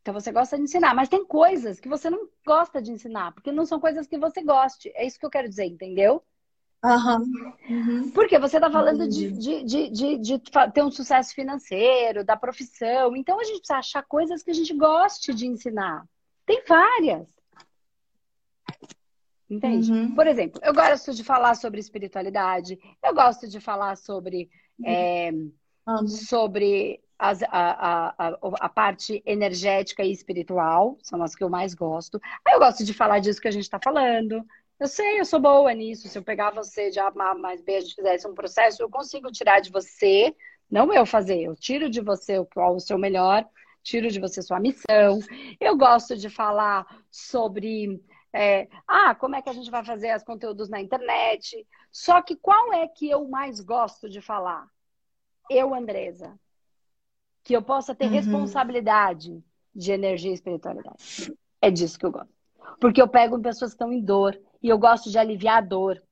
Então 0.00 0.14
você 0.14 0.30
gosta 0.30 0.56
de 0.56 0.62
ensinar, 0.62 0.94
mas 0.94 1.08
tem 1.08 1.26
coisas 1.26 1.80
que 1.80 1.88
você 1.88 2.08
não 2.08 2.28
gosta 2.46 2.80
de 2.80 2.92
ensinar, 2.92 3.32
porque 3.32 3.50
não 3.50 3.66
são 3.66 3.80
coisas 3.80 4.06
que 4.06 4.18
você 4.18 4.40
goste. 4.40 4.92
É 4.94 5.04
isso 5.04 5.18
que 5.18 5.26
eu 5.26 5.30
quero 5.30 5.48
dizer, 5.48 5.64
entendeu? 5.64 6.22
Uhum. 7.68 8.10
Porque 8.12 8.38
você 8.38 8.58
está 8.58 8.70
falando 8.70 9.08
de, 9.08 9.32
de, 9.32 9.64
de, 9.64 9.90
de, 9.90 10.18
de 10.18 10.42
ter 10.72 10.84
um 10.84 10.92
sucesso 10.92 11.34
financeiro, 11.34 12.22
da 12.22 12.36
profissão. 12.36 13.16
Então 13.16 13.40
a 13.40 13.44
gente 13.44 13.58
precisa 13.58 13.78
achar 13.78 14.04
coisas 14.04 14.44
que 14.44 14.52
a 14.52 14.54
gente 14.54 14.72
goste 14.74 15.34
de 15.34 15.44
ensinar. 15.44 16.06
Tem 16.46 16.62
várias. 16.68 17.33
Entende? 19.48 19.92
Uhum. 19.92 20.14
Por 20.14 20.26
exemplo, 20.26 20.60
eu 20.64 20.72
gosto 20.72 21.12
de 21.12 21.22
falar 21.22 21.54
sobre 21.54 21.78
espiritualidade, 21.78 22.78
eu 23.02 23.14
gosto 23.14 23.46
de 23.46 23.60
falar 23.60 23.96
sobre, 23.96 24.48
uhum. 24.78 24.88
é, 24.88 25.30
uhum. 25.86 26.08
sobre 26.08 27.00
as, 27.18 27.42
a, 27.42 27.48
a, 27.48 28.14
a, 28.18 28.38
a, 28.60 28.68
parte 28.68 29.22
energética 29.24 30.02
e 30.02 30.10
espiritual, 30.10 30.98
são 31.02 31.22
as 31.22 31.34
que 31.34 31.44
eu 31.44 31.50
mais 31.50 31.74
gosto. 31.74 32.20
Aí 32.44 32.54
eu 32.54 32.58
gosto 32.58 32.84
de 32.84 32.94
falar 32.94 33.18
disso 33.18 33.40
que 33.40 33.48
a 33.48 33.52
gente 33.52 33.64
está 33.64 33.78
falando. 33.82 34.44
Eu 34.80 34.88
sei, 34.88 35.20
eu 35.20 35.24
sou 35.24 35.40
boa 35.40 35.72
nisso. 35.72 36.08
Se 36.08 36.18
eu 36.18 36.22
pegar 36.22 36.50
você 36.50 36.90
de 36.90 36.98
A 36.98 37.12
mais 37.34 37.62
B, 37.62 37.76
a 37.76 37.80
gente 37.80 37.94
fizesse 37.94 38.26
um 38.26 38.34
processo, 38.34 38.82
eu 38.82 38.90
consigo 38.90 39.30
tirar 39.30 39.60
de 39.60 39.70
você, 39.70 40.34
não 40.70 40.92
eu 40.92 41.06
fazer, 41.06 41.42
eu 41.42 41.54
tiro 41.54 41.88
de 41.88 42.00
você 42.00 42.38
o, 42.38 42.48
o 42.56 42.80
seu 42.80 42.98
melhor, 42.98 43.46
tiro 43.82 44.08
de 44.08 44.18
você 44.18 44.42
sua 44.42 44.58
missão. 44.58 45.20
Eu 45.60 45.76
gosto 45.76 46.16
de 46.16 46.28
falar 46.28 46.86
sobre 47.10 48.02
é, 48.36 48.68
ah, 48.88 49.14
como 49.14 49.36
é 49.36 49.42
que 49.42 49.48
a 49.48 49.52
gente 49.52 49.70
vai 49.70 49.84
fazer 49.84 50.14
os 50.16 50.24
conteúdos 50.24 50.68
na 50.68 50.80
internet. 50.80 51.64
Só 51.92 52.20
que 52.20 52.34
qual 52.34 52.72
é 52.72 52.88
que 52.88 53.08
eu 53.08 53.28
mais 53.28 53.60
gosto 53.60 54.08
de 54.08 54.20
falar? 54.20 54.66
Eu, 55.48 55.72
Andresa. 55.72 56.36
Que 57.44 57.54
eu 57.54 57.62
possa 57.62 57.94
ter 57.94 58.06
uhum. 58.06 58.10
responsabilidade 58.10 59.40
de 59.72 59.92
energia 59.92 60.32
e 60.32 60.34
espiritualidade. 60.34 61.32
É 61.62 61.70
disso 61.70 61.96
que 61.96 62.04
eu 62.04 62.10
gosto. 62.10 62.34
Porque 62.80 63.00
eu 63.00 63.06
pego 63.06 63.40
pessoas 63.40 63.70
que 63.70 63.76
estão 63.76 63.92
em 63.92 64.00
dor 64.00 64.36
e 64.60 64.68
eu 64.68 64.78
gosto 64.78 65.10
de 65.10 65.18
aliviar 65.18 65.58
a 65.58 65.60
dor. 65.60 66.02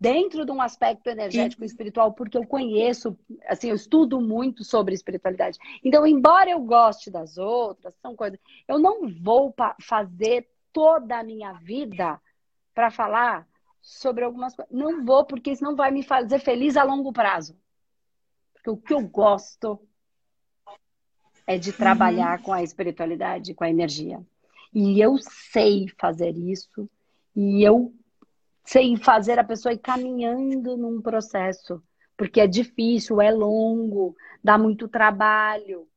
dentro 0.00 0.46
de 0.46 0.50
um 0.50 0.62
aspecto 0.62 1.08
energético 1.08 1.62
e 1.62 1.66
espiritual, 1.66 2.14
porque 2.14 2.38
eu 2.38 2.46
conheço, 2.46 3.18
assim, 3.46 3.68
eu 3.68 3.76
estudo 3.76 4.18
muito 4.18 4.64
sobre 4.64 4.94
espiritualidade. 4.94 5.58
Então, 5.84 6.06
embora 6.06 6.48
eu 6.50 6.60
goste 6.60 7.10
das 7.10 7.36
outras, 7.36 7.94
são 8.00 8.16
coisas, 8.16 8.38
eu 8.66 8.78
não 8.78 9.08
vou 9.22 9.54
fazer 9.82 10.48
toda 10.72 11.18
a 11.18 11.24
minha 11.24 11.52
vida 11.54 12.20
para 12.74 12.90
falar 12.90 13.46
sobre 13.80 14.24
algumas 14.24 14.54
coisas. 14.54 14.72
Não 14.72 15.04
vou, 15.04 15.24
porque 15.24 15.50
isso 15.50 15.64
não 15.64 15.74
vai 15.74 15.90
me 15.90 16.02
fazer 16.02 16.38
feliz 16.38 16.76
a 16.76 16.82
longo 16.82 17.12
prazo. 17.12 17.56
Porque 18.54 18.70
o 18.70 18.76
que 18.76 18.92
eu 18.92 19.06
gosto 19.08 19.80
é 21.46 21.58
de 21.58 21.72
trabalhar 21.72 22.38
uhum. 22.38 22.44
com 22.44 22.52
a 22.52 22.62
espiritualidade, 22.62 23.54
com 23.54 23.64
a 23.64 23.70
energia. 23.70 24.20
E 24.72 25.00
eu 25.00 25.16
sei 25.18 25.86
fazer 25.98 26.36
isso, 26.36 26.88
e 27.34 27.62
eu 27.64 27.92
sei 28.64 28.96
fazer 28.96 29.38
a 29.38 29.44
pessoa 29.44 29.72
ir 29.72 29.78
caminhando 29.78 30.76
num 30.76 31.02
processo, 31.02 31.82
porque 32.16 32.40
é 32.40 32.46
difícil, 32.46 33.20
é 33.20 33.32
longo, 33.32 34.14
dá 34.44 34.56
muito 34.56 34.86
trabalho. 34.86 35.88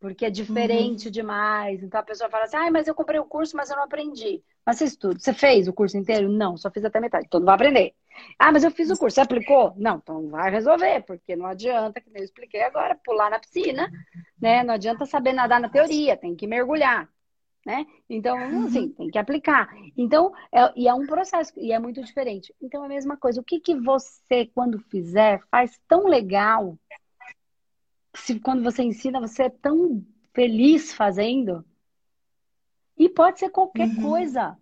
Porque 0.00 0.26
é 0.26 0.30
diferente 0.30 1.06
uhum. 1.06 1.12
demais. 1.12 1.82
Então 1.82 1.98
a 1.98 2.04
pessoa 2.04 2.30
fala 2.30 2.44
assim: 2.44 2.56
ah, 2.56 2.70
mas 2.70 2.86
eu 2.86 2.94
comprei 2.94 3.18
o 3.18 3.24
curso, 3.24 3.56
mas 3.56 3.70
eu 3.70 3.76
não 3.76 3.84
aprendi. 3.84 4.42
Mas 4.64 4.78
você 4.78 4.84
estuda. 4.84 5.18
Você 5.18 5.32
fez 5.32 5.66
o 5.66 5.72
curso 5.72 5.96
inteiro? 5.96 6.28
Não, 6.28 6.56
só 6.56 6.70
fiz 6.70 6.84
até 6.84 7.00
metade. 7.00 7.26
Então 7.26 7.40
não 7.40 7.46
vai 7.46 7.56
aprender. 7.56 7.94
Ah, 8.38 8.52
mas 8.52 8.64
eu 8.64 8.70
fiz 8.70 8.90
o 8.90 8.98
curso. 8.98 9.14
Você 9.16 9.20
aplicou? 9.20 9.74
Não, 9.76 9.96
então 9.96 10.28
vai 10.28 10.50
resolver, 10.50 11.02
porque 11.02 11.34
não 11.34 11.46
adianta, 11.46 12.00
que 12.00 12.10
eu 12.14 12.22
expliquei 12.22 12.62
agora, 12.62 12.98
pular 13.04 13.30
na 13.30 13.38
piscina, 13.38 13.90
né? 14.40 14.62
Não 14.62 14.74
adianta 14.74 15.04
saber 15.06 15.32
nadar 15.32 15.60
na 15.60 15.68
teoria, 15.68 16.16
tem 16.16 16.34
que 16.34 16.46
mergulhar. 16.46 17.08
Né? 17.66 17.84
Então, 18.08 18.34
uhum. 18.38 18.64
assim, 18.64 18.88
tem 18.90 19.10
que 19.10 19.18
aplicar. 19.18 19.68
Então, 19.94 20.32
é, 20.50 20.72
e 20.74 20.88
é 20.88 20.94
um 20.94 21.06
processo, 21.06 21.52
e 21.56 21.70
é 21.70 21.78
muito 21.78 22.02
diferente. 22.02 22.54
Então, 22.62 22.82
é 22.82 22.86
a 22.86 22.88
mesma 22.88 23.16
coisa. 23.16 23.40
O 23.40 23.44
que, 23.44 23.60
que 23.60 23.74
você, 23.74 24.46
quando 24.54 24.78
fizer, 24.78 25.40
faz 25.50 25.78
tão 25.86 26.06
legal 26.06 26.78
se 28.20 28.38
quando 28.40 28.62
você 28.62 28.82
ensina, 28.82 29.20
você 29.20 29.44
é 29.44 29.50
tão 29.50 30.04
feliz 30.34 30.92
fazendo. 30.92 31.64
E 32.96 33.08
pode 33.08 33.38
ser 33.38 33.50
qualquer 33.50 33.88
uhum. 33.88 34.02
coisa. 34.02 34.58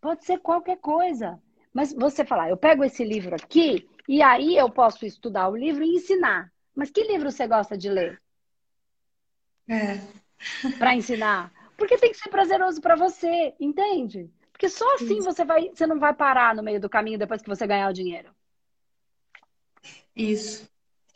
Pode 0.00 0.24
ser 0.24 0.38
qualquer 0.40 0.78
coisa. 0.78 1.40
Mas 1.72 1.92
você 1.92 2.24
falar, 2.24 2.50
eu 2.50 2.56
pego 2.56 2.84
esse 2.84 3.04
livro 3.04 3.34
aqui 3.34 3.88
e 4.08 4.22
aí 4.22 4.56
eu 4.56 4.70
posso 4.70 5.06
estudar 5.06 5.48
o 5.48 5.56
livro 5.56 5.82
e 5.84 5.96
ensinar. 5.96 6.52
Mas 6.74 6.90
que 6.90 7.02
livro 7.04 7.30
você 7.30 7.46
gosta 7.46 7.78
de 7.78 7.88
ler? 7.88 8.20
É. 9.68 9.98
Para 10.78 10.94
ensinar. 10.94 11.52
Porque 11.76 11.96
tem 11.96 12.10
que 12.10 12.18
ser 12.18 12.30
prazeroso 12.30 12.80
para 12.80 12.96
você, 12.96 13.54
entende? 13.58 14.30
Porque 14.52 14.68
só 14.68 14.94
assim 14.94 15.20
você 15.20 15.44
vai, 15.44 15.70
você 15.70 15.86
não 15.86 15.98
vai 15.98 16.14
parar 16.14 16.54
no 16.54 16.62
meio 16.62 16.80
do 16.80 16.90
caminho 16.90 17.18
depois 17.18 17.42
que 17.42 17.48
você 17.48 17.66
ganhar 17.66 17.88
o 17.88 17.94
dinheiro. 17.94 18.34
Isso. 20.14 20.71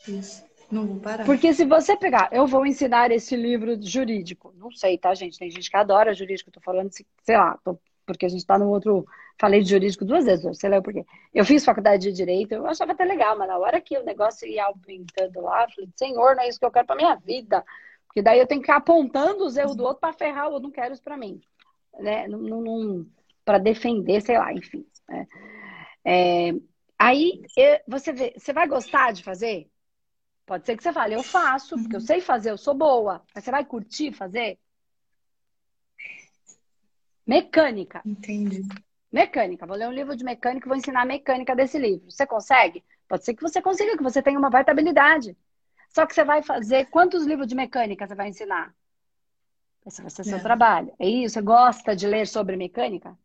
Isso. 0.09 0.45
Não 0.71 0.87
vou 0.87 1.01
parar. 1.01 1.25
Porque 1.25 1.53
se 1.55 1.65
você 1.65 1.97
pegar, 1.97 2.29
eu 2.33 2.47
vou 2.47 2.67
ensinar 2.67 3.11
esse 3.13 3.37
livro 3.37 3.81
jurídico. 3.81 4.53
Não 4.57 4.71
sei, 4.73 4.99
tá, 4.99 5.15
gente? 5.15 5.39
Tem 5.39 5.51
gente 5.51 5.71
que 5.71 5.77
adora 5.77 6.15
jurídico. 6.15 6.51
Tô 6.51 6.61
falando, 6.61 6.91
sei 6.91 7.37
lá, 7.37 7.59
tô, 7.63 7.79
porque 8.05 8.27
a 8.27 8.29
gente 8.29 8.45
tá 8.45 8.59
no 8.59 8.69
outro. 8.69 9.07
Falei 9.39 9.63
de 9.63 9.69
jurídico 9.69 10.05
duas 10.05 10.25
vezes, 10.25 10.59
sei 10.59 10.71
lá 10.71 10.81
por 10.81 10.95
quê. 10.95 11.05
Eu 11.35 11.45
fiz 11.45 11.65
faculdade 11.65 12.05
de 12.05 12.13
direito, 12.13 12.53
eu 12.53 12.67
achava 12.67 12.93
até 12.93 13.05
legal, 13.05 13.37
mas 13.37 13.47
na 13.47 13.59
hora 13.59 13.81
que 13.83 13.99
o 13.99 14.03
negócio 14.03 14.49
ia 14.49 14.65
aumentando 14.65 15.43
lá, 15.43 15.65
eu 15.65 15.71
falei, 15.71 15.91
senhor, 15.95 16.35
não 16.35 16.43
é 16.43 16.49
isso 16.49 16.59
que 16.59 16.65
eu 16.65 16.71
quero 16.71 16.87
pra 16.87 16.97
minha 16.97 17.15
vida. 17.17 17.63
Porque 18.07 18.23
daí 18.23 18.39
eu 18.39 18.47
tenho 18.47 18.63
que 18.63 18.67
ficar 18.67 18.79
apontando 18.79 19.45
os 19.45 19.59
erros 19.59 19.77
do 19.77 19.85
outro 19.85 20.01
para 20.01 20.15
ferrar, 20.15 20.47
eu 20.47 20.59
não 20.59 20.71
quero 20.71 20.95
isso 20.95 21.03
pra 21.03 21.19
mim. 21.19 21.39
Né? 21.99 22.27
Não, 22.29 22.39
não, 22.39 23.07
para 23.45 23.59
defender, 23.59 24.23
sei 24.23 24.39
lá, 24.39 24.51
enfim. 24.55 24.87
Né? 25.07 25.27
É, 26.03 26.55
aí 26.99 27.43
você 27.87 28.13
vê, 28.13 28.33
você 28.39 28.55
vai 28.55 28.67
gostar 28.67 29.13
de 29.13 29.23
fazer? 29.23 29.69
Pode 30.47 30.65
ser 30.65 30.77
que 30.77 30.83
você 30.83 30.93
fale, 30.93 31.15
eu 31.15 31.25
faço, 31.25 31.77
porque 31.77 31.97
eu 31.97 32.01
sei 32.01 32.21
fazer, 32.21 32.53
eu 32.53 32.57
sou 32.57 32.73
boa. 32.73 33.21
Mas 33.35 33.43
você 33.43 33.51
vai 33.51 33.65
curtir 33.65 34.13
fazer? 34.13 34.57
Mecânica. 37.27 38.01
Entendi. 38.07 38.63
Mecânica. 39.11 39.67
Vou 39.67 39.77
ler 39.77 39.89
um 39.89 39.93
livro 39.93 40.15
de 40.15 40.23
mecânica 40.23 40.67
e 40.67 40.69
vou 40.69 40.77
ensinar 40.77 41.03
a 41.03 41.07
mecânica 41.07 41.57
desse 41.57 41.77
livro. 41.77 42.09
Você 42.09 42.25
consegue? 42.25 42.85
Pode 43.09 43.25
ser 43.25 43.35
que 43.35 43.43
você 43.43 43.61
consiga, 43.61 43.97
que 43.97 44.03
você 44.03 44.23
tenha 44.23 44.39
uma 44.39 44.49
baita 44.49 44.71
habilidade. 44.71 45.37
Só 45.89 46.07
que 46.07 46.15
você 46.15 46.23
vai 46.23 46.43
fazer. 46.45 46.87
Quantos 46.87 47.27
livros 47.27 47.49
de 47.49 47.57
mecânica 47.57 48.07
você 48.07 48.15
vai 48.15 48.29
ensinar? 48.29 48.73
Esse 49.85 50.01
vai 50.01 50.11
ser 50.11 50.23
seu 50.23 50.39
é. 50.39 50.43
trabalho. 50.43 50.93
É 50.99 51.09
isso? 51.09 51.35
Você 51.35 51.43
gosta 51.43 51.97
de 51.97 52.07
ler 52.07 52.27
sobre 52.29 52.57
mecânica? 52.57 53.19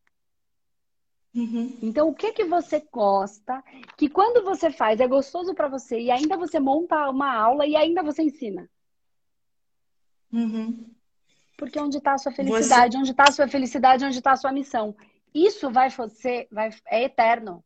Uhum. 1.33 1.77
Então, 1.81 2.09
o 2.09 2.13
que 2.13 2.33
que 2.33 2.43
você 2.43 2.85
gosta, 2.91 3.63
que 3.97 4.09
quando 4.09 4.43
você 4.43 4.69
faz 4.71 4.99
é 4.99 5.07
gostoso 5.07 5.53
para 5.53 5.69
você 5.69 5.99
e 5.99 6.11
ainda 6.11 6.35
você 6.35 6.59
monta 6.59 7.09
uma 7.09 7.33
aula 7.33 7.65
e 7.65 7.75
ainda 7.75 8.03
você 8.03 8.23
ensina? 8.23 8.69
Uhum. 10.31 10.91
Porque 11.57 11.79
onde 11.79 11.97
está 11.97 12.13
a 12.13 12.17
sua 12.17 12.31
felicidade? 12.31 12.93
Você... 12.93 12.97
Onde 12.97 13.11
está 13.11 13.23
a 13.23 13.31
sua 13.31 13.47
felicidade? 13.47 14.05
Onde 14.05 14.17
está 14.17 14.31
a 14.31 14.37
sua 14.37 14.51
missão? 14.51 14.95
Isso 15.33 15.71
vai 15.71 15.89
você, 15.89 16.47
vai, 16.51 16.69
é 16.87 17.03
eterno. 17.03 17.63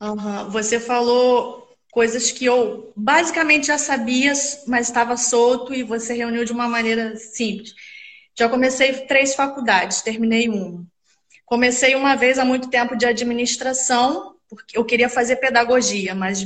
Uhum. 0.00 0.50
Você 0.50 0.80
falou 0.80 1.66
coisas 1.92 2.30
que 2.30 2.44
eu 2.44 2.92
basicamente 2.96 3.68
já 3.68 3.78
sabia, 3.78 4.32
mas 4.66 4.88
estava 4.88 5.16
solto 5.16 5.72
e 5.72 5.82
você 5.82 6.14
reuniu 6.14 6.44
de 6.44 6.52
uma 6.52 6.68
maneira 6.68 7.16
simples. 7.16 7.74
Já 8.38 8.48
comecei 8.48 9.06
três 9.06 9.34
faculdades, 9.34 10.02
terminei 10.02 10.48
uma. 10.48 10.84
Comecei 11.46 11.94
uma 11.94 12.16
vez 12.16 12.38
há 12.38 12.44
muito 12.44 12.68
tempo 12.68 12.96
de 12.96 13.06
administração, 13.06 14.34
porque 14.48 14.76
eu 14.76 14.84
queria 14.84 15.08
fazer 15.08 15.36
pedagogia, 15.36 16.12
mas 16.14 16.44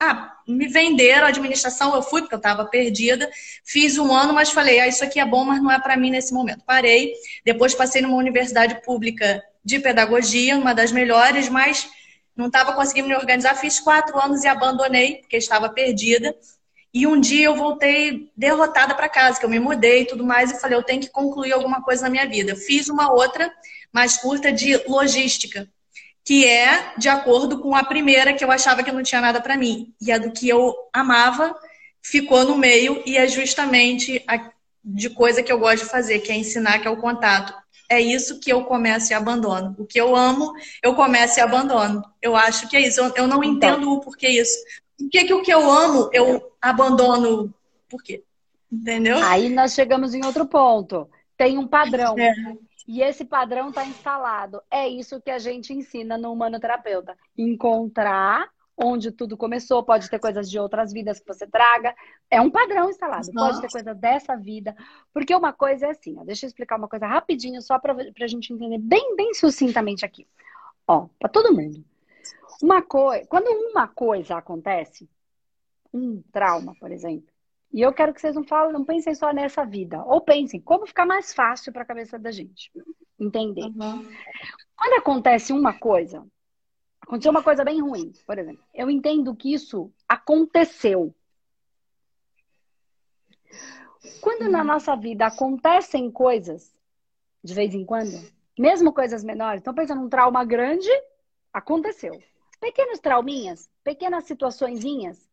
ah, 0.00 0.34
me 0.48 0.66
venderam 0.66 1.26
a 1.26 1.28
administração, 1.28 1.94
eu 1.94 2.02
fui 2.02 2.22
porque 2.22 2.34
eu 2.34 2.38
estava 2.38 2.64
perdida, 2.64 3.30
fiz 3.62 3.98
um 3.98 4.10
ano, 4.14 4.32
mas 4.32 4.50
falei, 4.50 4.80
ah, 4.80 4.88
isso 4.88 5.04
aqui 5.04 5.20
é 5.20 5.26
bom, 5.26 5.44
mas 5.44 5.62
não 5.62 5.70
é 5.70 5.78
para 5.78 5.94
mim 5.94 6.10
nesse 6.10 6.32
momento. 6.32 6.64
Parei, 6.64 7.12
depois 7.44 7.74
passei 7.74 8.00
numa 8.00 8.16
universidade 8.16 8.80
pública 8.82 9.42
de 9.62 9.78
pedagogia, 9.78 10.56
uma 10.56 10.72
das 10.72 10.90
melhores, 10.90 11.50
mas 11.50 11.86
não 12.34 12.46
estava 12.46 12.72
conseguindo 12.72 13.08
me 13.08 13.14
organizar, 13.14 13.54
fiz 13.56 13.78
quatro 13.78 14.18
anos 14.18 14.42
e 14.42 14.48
abandonei, 14.48 15.16
porque 15.16 15.36
estava 15.36 15.68
perdida. 15.68 16.34
E 16.94 17.06
um 17.06 17.20
dia 17.20 17.44
eu 17.44 17.54
voltei 17.54 18.32
derrotada 18.34 18.94
para 18.94 19.08
casa, 19.08 19.38
que 19.38 19.44
eu 19.44 19.50
me 19.50 19.60
mudei 19.60 20.02
e 20.02 20.06
tudo 20.06 20.24
mais, 20.24 20.50
e 20.50 20.58
falei, 20.58 20.78
eu 20.78 20.82
tenho 20.82 21.02
que 21.02 21.10
concluir 21.10 21.52
alguma 21.52 21.82
coisa 21.82 22.04
na 22.04 22.10
minha 22.10 22.26
vida. 22.26 22.56
Fiz 22.56 22.88
uma 22.88 23.12
outra 23.12 23.52
mais 23.92 24.16
curta 24.16 24.52
de 24.52 24.76
logística, 24.88 25.68
que 26.24 26.46
é 26.46 26.94
de 26.96 27.08
acordo 27.08 27.58
com 27.58 27.74
a 27.74 27.84
primeira 27.84 28.32
que 28.32 28.44
eu 28.44 28.50
achava 28.50 28.82
que 28.82 28.92
não 28.92 29.02
tinha 29.02 29.20
nada 29.20 29.40
para 29.40 29.56
mim. 29.56 29.94
E 30.00 30.12
a 30.12 30.18
do 30.18 30.30
que 30.30 30.48
eu 30.48 30.74
amava 30.92 31.54
ficou 32.02 32.44
no 32.44 32.56
meio 32.56 33.02
e 33.06 33.16
é 33.16 33.26
justamente 33.26 34.22
a 34.26 34.50
de 34.82 35.10
coisa 35.10 35.42
que 35.42 35.52
eu 35.52 35.58
gosto 35.58 35.84
de 35.84 35.90
fazer, 35.90 36.20
que 36.20 36.32
é 36.32 36.36
ensinar, 36.36 36.78
que 36.78 36.88
é 36.88 36.90
o 36.90 36.96
contato. 36.96 37.54
É 37.88 38.00
isso 38.00 38.38
que 38.38 38.52
eu 38.52 38.64
começo 38.64 39.12
e 39.12 39.14
abandono. 39.14 39.74
O 39.78 39.84
que 39.84 40.00
eu 40.00 40.14
amo, 40.14 40.52
eu 40.82 40.94
começo 40.94 41.38
e 41.38 41.42
abandono. 41.42 42.02
Eu 42.22 42.36
acho 42.36 42.68
que 42.68 42.76
é 42.76 42.80
isso. 42.80 43.00
Eu, 43.00 43.12
eu 43.16 43.26
não 43.26 43.42
então, 43.42 43.74
entendo 43.74 43.92
o 43.92 44.00
porquê 44.00 44.28
isso. 44.28 44.56
Por 44.96 45.10
que, 45.10 45.24
que 45.24 45.34
o 45.34 45.42
que 45.42 45.52
eu 45.52 45.70
amo, 45.70 46.08
eu 46.12 46.52
abandono? 46.62 47.52
Por 47.88 48.02
quê? 48.02 48.22
Entendeu? 48.70 49.18
Aí 49.22 49.48
nós 49.48 49.74
chegamos 49.74 50.14
em 50.14 50.24
outro 50.24 50.46
ponto. 50.46 51.08
Tem 51.36 51.58
um 51.58 51.66
padrão. 51.66 52.16
É. 52.16 52.32
E 52.90 53.02
esse 53.02 53.24
padrão 53.24 53.68
está 53.68 53.86
instalado. 53.86 54.60
É 54.68 54.88
isso 54.88 55.20
que 55.20 55.30
a 55.30 55.38
gente 55.38 55.72
ensina 55.72 56.18
no 56.18 56.32
humanoterapeuta. 56.32 57.16
Encontrar 57.38 58.50
onde 58.76 59.12
tudo 59.12 59.36
começou, 59.36 59.84
pode 59.84 60.10
ter 60.10 60.18
coisas 60.18 60.50
de 60.50 60.58
outras 60.58 60.92
vidas 60.92 61.20
que 61.20 61.26
você 61.28 61.46
traga. 61.46 61.94
É 62.28 62.40
um 62.40 62.50
padrão 62.50 62.90
instalado, 62.90 63.28
Nossa. 63.32 63.48
pode 63.48 63.60
ter 63.60 63.70
coisa 63.70 63.94
dessa 63.94 64.34
vida. 64.34 64.74
Porque 65.14 65.32
uma 65.32 65.52
coisa 65.52 65.86
é 65.86 65.90
assim, 65.90 66.18
ó, 66.18 66.24
deixa 66.24 66.46
eu 66.46 66.48
explicar 66.48 66.78
uma 66.78 66.88
coisa 66.88 67.06
rapidinho, 67.06 67.62
só 67.62 67.78
para 67.78 67.94
a 67.94 68.26
gente 68.26 68.52
entender 68.52 68.78
bem, 68.78 69.14
bem 69.14 69.34
sucintamente 69.34 70.04
aqui. 70.04 70.26
Ó, 70.84 71.06
para 71.16 71.28
todo 71.28 71.54
mundo. 71.54 71.84
Uma 72.60 72.82
coisa, 72.82 73.24
quando 73.28 73.46
uma 73.70 73.86
coisa 73.86 74.36
acontece, 74.36 75.08
um 75.94 76.20
trauma, 76.32 76.74
por 76.80 76.90
exemplo, 76.90 77.29
e 77.72 77.80
eu 77.80 77.92
quero 77.92 78.12
que 78.12 78.20
vocês 78.20 78.34
não 78.34 78.44
falem, 78.44 78.72
não 78.72 78.84
pensem 78.84 79.14
só 79.14 79.32
nessa 79.32 79.64
vida. 79.64 80.04
Ou 80.04 80.20
pensem 80.20 80.60
como 80.60 80.86
ficar 80.86 81.06
mais 81.06 81.32
fácil 81.32 81.72
para 81.72 81.82
a 81.82 81.86
cabeça 81.86 82.18
da 82.18 82.32
gente. 82.32 82.70
Entender. 83.18 83.62
Uhum. 83.62 84.08
Quando 84.76 84.98
acontece 84.98 85.52
uma 85.52 85.78
coisa, 85.78 86.26
aconteceu 87.00 87.30
uma 87.30 87.42
coisa 87.42 87.64
bem 87.64 87.80
ruim, 87.80 88.12
por 88.26 88.38
exemplo, 88.38 88.64
eu 88.74 88.90
entendo 88.90 89.36
que 89.36 89.52
isso 89.52 89.92
aconteceu. 90.08 91.14
Quando 94.20 94.50
na 94.50 94.64
nossa 94.64 94.96
vida 94.96 95.26
acontecem 95.26 96.10
coisas, 96.10 96.74
de 97.44 97.52
vez 97.52 97.74
em 97.74 97.84
quando, 97.84 98.12
mesmo 98.58 98.92
coisas 98.92 99.22
menores, 99.22 99.60
então 99.60 99.74
pensa 99.74 99.94
num 99.94 100.08
trauma 100.08 100.44
grande, 100.44 100.88
aconteceu. 101.52 102.20
Pequenos 102.58 102.98
trauminhas, 102.98 103.68
pequenas 103.84 104.24
situaçõezinhas, 104.24 105.28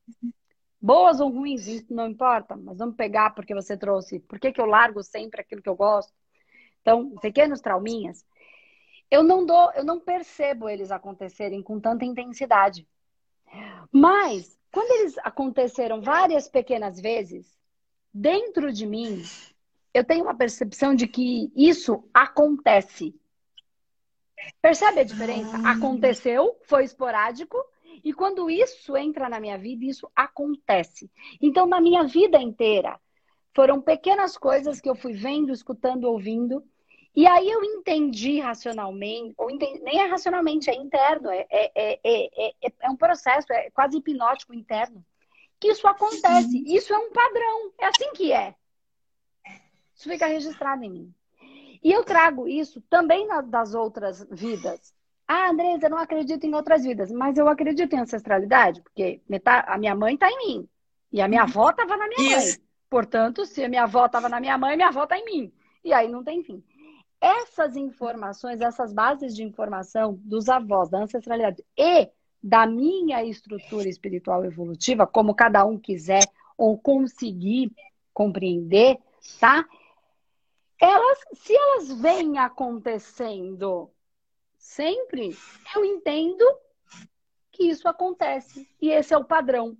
Boas 0.79 1.19
ou 1.19 1.29
ruins, 1.29 1.67
isso 1.67 1.93
não 1.93 2.07
importa, 2.07 2.55
mas 2.55 2.77
vamos 2.77 2.95
pegar 2.95 3.31
porque 3.31 3.53
você 3.55 3.75
trouxe. 3.75 4.19
Por 4.19 4.39
que, 4.39 4.51
que 4.51 4.61
eu 4.61 4.65
largo 4.65 5.01
sempre 5.03 5.41
aquilo 5.41 5.61
que 5.61 5.69
eu 5.69 5.75
gosto? 5.75 6.13
Então, 6.81 7.15
pequenos 7.17 7.59
trauminhas. 7.59 8.23
eu 9.09 9.23
não 9.23 9.45
dou, 9.45 9.71
eu 9.73 9.83
não 9.83 9.99
percebo 9.99 10.69
eles 10.69 10.91
acontecerem 10.91 11.61
com 11.63 11.79
tanta 11.79 12.05
intensidade. 12.05 12.87
Mas 13.91 14.57
quando 14.71 14.91
eles 14.91 15.17
aconteceram 15.19 16.01
várias 16.01 16.47
pequenas 16.47 16.99
vezes, 16.99 17.57
dentro 18.13 18.71
de 18.71 18.85
mim, 18.85 19.23
eu 19.93 20.03
tenho 20.03 20.23
uma 20.23 20.35
percepção 20.35 20.93
de 20.93 21.07
que 21.07 21.51
isso 21.55 22.07
acontece. 22.13 23.19
Percebe 24.61 24.99
a 25.01 25.03
diferença? 25.03 25.57
Ah. 25.57 25.71
Aconteceu, 25.71 26.57
foi 26.63 26.83
esporádico, 26.83 27.57
e 28.03 28.13
quando 28.13 28.49
isso 28.49 28.95
entra 28.95 29.29
na 29.29 29.39
minha 29.39 29.57
vida, 29.57 29.85
isso 29.85 30.09
acontece. 30.15 31.09
Então, 31.41 31.65
na 31.65 31.81
minha 31.81 32.03
vida 32.03 32.41
inteira, 32.41 32.99
foram 33.55 33.81
pequenas 33.81 34.37
coisas 34.37 34.79
que 34.79 34.89
eu 34.89 34.95
fui 34.95 35.13
vendo, 35.13 35.51
escutando, 35.51 36.05
ouvindo. 36.05 36.63
E 37.15 37.25
aí 37.25 37.49
eu 37.49 37.63
entendi 37.63 38.39
racionalmente, 38.39 39.33
ou 39.37 39.49
entendi, 39.49 39.79
nem 39.79 39.99
é 39.99 40.05
racionalmente, 40.05 40.69
é 40.69 40.75
interno, 40.75 41.31
é, 41.31 41.47
é, 41.49 41.99
é, 42.03 42.53
é, 42.61 42.89
um 42.89 42.95
processo, 42.95 43.51
é 43.51 43.71
quase 43.71 43.97
hipnótico 43.97 44.53
interno, 44.53 45.03
que 45.59 45.69
isso 45.69 45.87
acontece. 45.87 46.63
Isso 46.67 46.93
é 46.93 46.97
um 46.99 47.11
padrão, 47.11 47.71
é 47.79 47.85
assim 47.87 48.11
que 48.13 48.31
é. 48.31 48.53
Isso 49.95 50.07
fica 50.07 50.27
registrado 50.27 50.83
em 50.83 50.91
mim. 50.91 51.13
E 51.83 51.91
eu 51.91 52.03
trago 52.03 52.47
isso 52.47 52.81
também 52.81 53.27
das 53.45 53.73
outras 53.73 54.23
vidas. 54.29 54.93
Ah, 55.27 55.49
Andresa, 55.49 55.87
eu 55.87 55.89
não 55.89 55.97
acredito 55.97 56.45
em 56.45 56.55
outras 56.55 56.83
vidas, 56.83 57.11
mas 57.11 57.37
eu 57.37 57.49
acredito 57.49 57.93
em 57.93 57.99
ancestralidade, 57.99 58.81
porque 58.81 59.21
a 59.45 59.77
minha 59.77 59.93
mãe 59.93 60.13
está 60.13 60.29
em 60.31 60.37
mim. 60.37 60.69
E 61.11 61.21
a 61.21 61.27
minha 61.27 61.43
avó 61.43 61.69
estava 61.69 61.97
na 61.97 62.07
minha 62.07 62.37
isso. 62.37 62.57
mãe. 62.59 62.67
Portanto, 62.89 63.45
se 63.45 63.63
a 63.63 63.67
minha 63.67 63.83
avó 63.83 64.05
estava 64.05 64.29
na 64.29 64.39
minha 64.39 64.57
mãe, 64.57 64.77
minha 64.77 64.87
avó 64.87 65.03
está 65.03 65.17
em 65.17 65.25
mim. 65.25 65.53
E 65.83 65.91
aí 65.93 66.07
não 66.07 66.23
tem 66.23 66.43
fim. 66.43 66.63
Essas 67.19 67.75
informações, 67.75 68.61
essas 68.61 68.93
bases 68.93 69.35
de 69.35 69.43
informação 69.43 70.17
dos 70.23 70.47
avós, 70.47 70.89
da 70.89 70.99
ancestralidade 70.99 71.63
e 71.75 72.09
da 72.41 72.65
minha 72.65 73.23
estrutura 73.23 73.89
espiritual 73.89 74.45
evolutiva, 74.45 75.05
como 75.05 75.35
cada 75.35 75.65
um 75.65 75.77
quiser 75.77 76.23
ou 76.57 76.77
conseguir 76.77 77.71
compreender, 78.13 78.97
tá? 79.39 79.65
Elas, 80.79 81.19
se 81.33 81.55
elas 81.55 81.99
vêm 81.99 82.37
acontecendo 82.37 83.89
sempre, 84.67 85.35
eu 85.75 85.85
entendo 85.85 86.45
que 87.51 87.63
isso 87.63 87.87
acontece. 87.87 88.67
E 88.81 88.89
esse 88.89 89.13
é 89.13 89.17
o 89.17 89.23
padrão. 89.23 89.77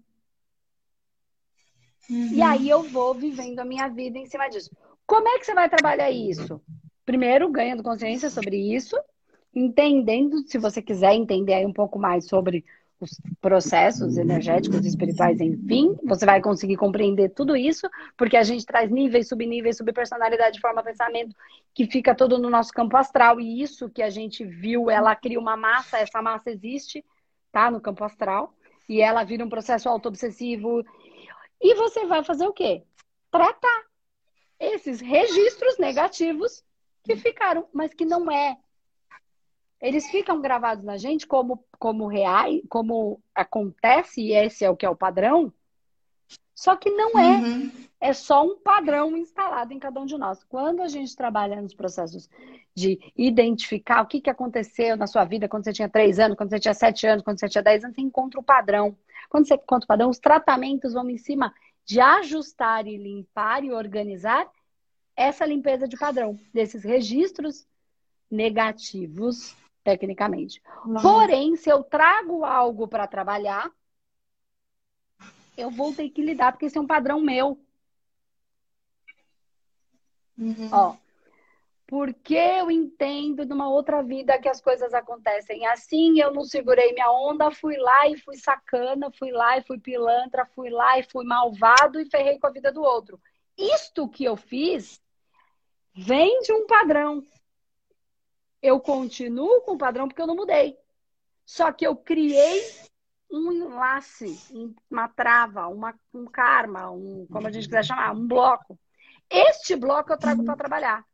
Uhum. 2.09 2.33
E 2.33 2.41
aí 2.41 2.69
eu 2.69 2.83
vou 2.83 3.13
vivendo 3.13 3.59
a 3.59 3.65
minha 3.65 3.89
vida 3.89 4.17
em 4.17 4.25
cima 4.25 4.47
disso. 4.47 4.75
Como 5.05 5.27
é 5.27 5.37
que 5.37 5.45
você 5.45 5.53
vai 5.53 5.69
trabalhar 5.69 6.09
isso? 6.09 6.61
Primeiro, 7.05 7.49
ganhando 7.51 7.83
consciência 7.83 8.29
sobre 8.29 8.57
isso, 8.57 8.97
entendendo, 9.53 10.47
se 10.47 10.57
você 10.57 10.81
quiser 10.81 11.13
entender 11.13 11.65
um 11.65 11.73
pouco 11.73 11.99
mais 11.99 12.27
sobre 12.27 12.65
os 12.99 13.11
processos 13.39 14.17
energéticos, 14.17 14.85
espirituais, 14.85 15.39
enfim, 15.39 15.95
você 16.03 16.25
vai 16.25 16.41
conseguir 16.41 16.77
compreender 16.77 17.29
tudo 17.29 17.55
isso, 17.55 17.87
porque 18.17 18.35
a 18.35 18.43
gente 18.43 18.65
traz 18.65 18.89
níveis, 18.89 19.27
subníveis, 19.27 19.77
subpersonalidade, 19.77 20.59
forma, 20.59 20.83
pensamento, 20.83 21.35
que 21.73 21.85
fica 21.85 22.15
todo 22.15 22.39
no 22.39 22.49
nosso 22.49 22.71
campo 22.73 22.97
astral, 22.97 23.39
e 23.39 23.61
isso 23.61 23.89
que 23.89 24.01
a 24.01 24.09
gente 24.09 24.43
viu, 24.43 24.89
ela 24.89 25.15
cria 25.15 25.39
uma 25.39 25.55
massa, 25.55 25.99
essa 25.99 26.21
massa 26.21 26.49
existe, 26.49 27.05
tá, 27.51 27.69
no 27.69 27.79
campo 27.79 28.03
astral, 28.03 28.53
e 28.89 29.01
ela 29.01 29.23
vira 29.23 29.45
um 29.45 29.49
processo 29.49 29.87
auto-obsessivo, 29.87 30.83
e 31.61 31.75
você 31.75 32.05
vai 32.05 32.23
fazer 32.23 32.47
o 32.47 32.53
quê? 32.53 32.83
Tratar 33.29 33.83
esses 34.59 34.99
registros 35.01 35.77
negativos 35.77 36.63
que 37.03 37.15
ficaram, 37.15 37.67
mas 37.71 37.93
que 37.93 38.05
não 38.05 38.31
é 38.31 38.57
eles 39.81 40.09
ficam 40.09 40.41
gravados 40.41 40.83
na 40.83 40.97
gente 40.97 41.27
como, 41.27 41.63
como 41.77 42.07
reais, 42.07 42.61
como 42.69 43.21
acontece, 43.33 44.21
e 44.21 44.33
esse 44.33 44.65
é 44.65 44.69
o 44.69 44.75
que 44.75 44.85
é 44.85 44.89
o 44.89 44.95
padrão, 44.95 45.53
só 46.57 46.75
que 46.75 46.89
não 46.89 47.17
é. 47.19 47.37
Uhum. 47.37 47.71
É 47.99 48.13
só 48.13 48.43
um 48.43 48.57
padrão 48.57 49.15
instalado 49.15 49.73
em 49.73 49.79
cada 49.79 49.99
um 49.99 50.05
de 50.05 50.17
nós. 50.17 50.43
Quando 50.43 50.81
a 50.81 50.87
gente 50.87 51.15
trabalha 51.15 51.61
nos 51.61 51.73
processos 51.73 52.29
de 52.75 52.99
identificar 53.15 54.01
o 54.01 54.07
que, 54.07 54.19
que 54.19 54.29
aconteceu 54.29 54.97
na 54.97 55.07
sua 55.07 55.23
vida 55.23 55.47
quando 55.47 55.63
você 55.63 55.73
tinha 55.73 55.89
3 55.89 56.19
anos, 56.19 56.37
quando 56.37 56.49
você 56.49 56.59
tinha 56.59 56.73
7 56.73 57.07
anos, 57.07 57.23
quando 57.23 57.39
você 57.39 57.47
tinha 57.47 57.63
10 57.63 57.83
anos, 57.85 57.95
você 57.95 58.01
encontra 58.01 58.39
o 58.39 58.43
padrão. 58.43 58.97
Quando 59.29 59.47
você 59.47 59.53
encontra 59.53 59.85
o 59.85 59.87
padrão, 59.87 60.09
os 60.09 60.19
tratamentos 60.19 60.93
vão 60.93 61.07
em 61.09 61.17
cima 61.17 61.53
de 61.85 61.99
ajustar 61.99 62.87
e 62.87 62.97
limpar 62.97 63.63
e 63.63 63.71
organizar 63.71 64.47
essa 65.15 65.45
limpeza 65.45 65.87
de 65.87 65.97
padrão, 65.97 66.39
desses 66.53 66.83
registros 66.83 67.67
negativos 68.29 69.55
tecnicamente. 69.87 70.61
Porém, 71.01 71.55
se 71.55 71.69
eu 71.69 71.81
trago 71.81 72.43
algo 72.43 72.89
para 72.89 73.07
trabalhar, 73.07 73.71
eu 75.55 75.71
vou 75.71 75.93
ter 75.93 76.09
que 76.09 76.21
lidar, 76.21 76.51
porque 76.51 76.65
esse 76.65 76.77
é 76.77 76.81
um 76.81 76.85
padrão 76.85 77.21
meu. 77.21 77.57
Uhum. 80.37 80.69
Ó, 80.73 80.95
porque 81.87 82.35
eu 82.35 82.69
entendo 82.69 83.45
de 83.45 83.53
uma 83.53 83.69
outra 83.69 84.03
vida 84.03 84.37
que 84.37 84.49
as 84.49 84.59
coisas 84.59 84.93
acontecem 84.93 85.65
assim, 85.65 86.19
eu 86.19 86.33
não 86.33 86.43
segurei 86.43 86.91
minha 86.91 87.09
onda, 87.09 87.49
fui 87.49 87.77
lá 87.77 88.09
e 88.09 88.17
fui 88.17 88.35
sacana, 88.35 89.09
fui 89.17 89.31
lá 89.31 89.57
e 89.57 89.63
fui 89.63 89.79
pilantra, 89.79 90.45
fui 90.53 90.69
lá 90.69 90.99
e 90.99 91.03
fui 91.03 91.25
malvado 91.25 91.97
e 91.97 92.09
ferrei 92.09 92.37
com 92.37 92.47
a 92.47 92.51
vida 92.51 92.73
do 92.73 92.83
outro. 92.83 93.17
Isto 93.57 94.05
que 94.09 94.25
eu 94.25 94.35
fiz 94.35 95.01
vem 95.95 96.41
de 96.41 96.51
um 96.51 96.67
padrão 96.67 97.23
eu 98.69 98.79
continuo 98.79 99.61
com 99.61 99.73
o 99.73 99.77
padrão 99.77 100.07
porque 100.07 100.21
eu 100.21 100.27
não 100.27 100.35
mudei. 100.35 100.77
Só 101.45 101.71
que 101.71 101.85
eu 101.85 101.95
criei 101.95 102.61
um 103.31 103.51
enlace, 103.51 104.37
uma 104.89 105.07
trava, 105.07 105.67
uma, 105.67 105.93
um 106.13 106.25
karma, 106.25 106.89
um, 106.91 107.27
como 107.31 107.47
a 107.47 107.51
gente 107.51 107.65
quiser 107.65 107.83
chamar, 107.83 108.13
um 108.13 108.27
bloco. 108.27 108.79
Este 109.29 109.75
bloco 109.75 110.11
eu 110.11 110.17
trago 110.17 110.43
para 110.43 110.55
trabalhar. 110.55 111.05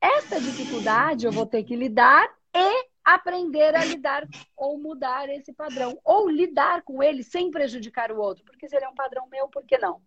Essa 0.00 0.40
dificuldade 0.40 1.26
eu 1.26 1.32
vou 1.32 1.46
ter 1.46 1.62
que 1.62 1.76
lidar 1.76 2.28
e 2.54 2.88
aprender 3.04 3.74
a 3.74 3.84
lidar 3.84 4.26
ou 4.56 4.78
mudar 4.78 5.28
esse 5.28 5.52
padrão. 5.52 5.98
Ou 6.04 6.28
lidar 6.28 6.82
com 6.82 7.02
ele 7.02 7.22
sem 7.22 7.50
prejudicar 7.50 8.10
o 8.10 8.18
outro. 8.18 8.44
Porque 8.44 8.68
se 8.68 8.76
ele 8.76 8.84
é 8.84 8.88
um 8.88 8.94
padrão 8.94 9.28
meu, 9.28 9.48
por 9.48 9.64
que 9.64 9.78
não? 9.78 10.02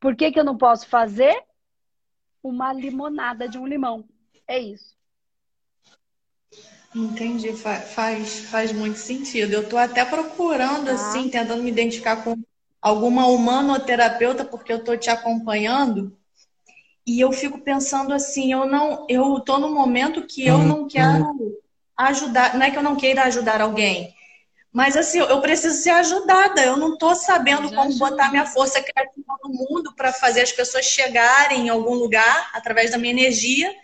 Por 0.00 0.16
que, 0.16 0.32
que 0.32 0.40
eu 0.40 0.44
não 0.44 0.56
posso 0.56 0.88
fazer 0.88 1.44
uma 2.42 2.72
limonada 2.72 3.48
de 3.48 3.58
um 3.58 3.66
limão? 3.66 4.08
É 4.46 4.58
isso. 4.58 4.97
Entendi, 6.94 7.52
faz, 7.52 8.40
faz 8.40 8.72
muito 8.72 8.98
sentido. 8.98 9.52
Eu 9.52 9.62
estou 9.62 9.78
até 9.78 10.04
procurando, 10.04 10.88
ah. 10.88 10.94
assim, 10.94 11.28
tentando 11.28 11.62
me 11.62 11.70
identificar 11.70 12.24
com 12.24 12.36
alguma 12.80 13.26
humanoterapeuta, 13.26 14.44
porque 14.44 14.72
eu 14.72 14.78
estou 14.78 14.96
te 14.96 15.10
acompanhando. 15.10 16.16
E 17.06 17.20
eu 17.20 17.32
fico 17.32 17.58
pensando 17.60 18.12
assim, 18.12 18.52
eu 18.52 18.66
não, 18.66 19.06
eu 19.08 19.40
tô 19.40 19.58
no 19.58 19.70
momento 19.70 20.26
que 20.26 20.46
eu 20.46 20.58
não 20.58 20.82
uhum. 20.82 20.88
quero 20.88 21.58
ajudar, 21.96 22.54
não 22.54 22.64
é 22.64 22.70
que 22.70 22.76
eu 22.76 22.82
não 22.82 22.96
queira 22.96 23.24
ajudar 23.24 23.60
alguém, 23.60 24.14
mas 24.70 24.96
assim, 24.96 25.18
eu 25.18 25.40
preciso 25.40 25.82
ser 25.82 25.90
ajudada. 25.90 26.62
Eu 26.62 26.76
não 26.76 26.92
estou 26.92 27.14
sabendo 27.14 27.74
como 27.74 27.96
botar 27.96 28.30
minha 28.30 28.46
força 28.46 28.82
criativa 28.82 29.34
no 29.42 29.50
mundo 29.50 29.94
para 29.96 30.12
fazer 30.12 30.42
as 30.42 30.52
pessoas 30.52 30.84
chegarem 30.84 31.66
em 31.66 31.68
algum 31.68 31.94
lugar 31.94 32.50
através 32.52 32.90
da 32.90 32.98
minha 32.98 33.12
energia 33.12 33.74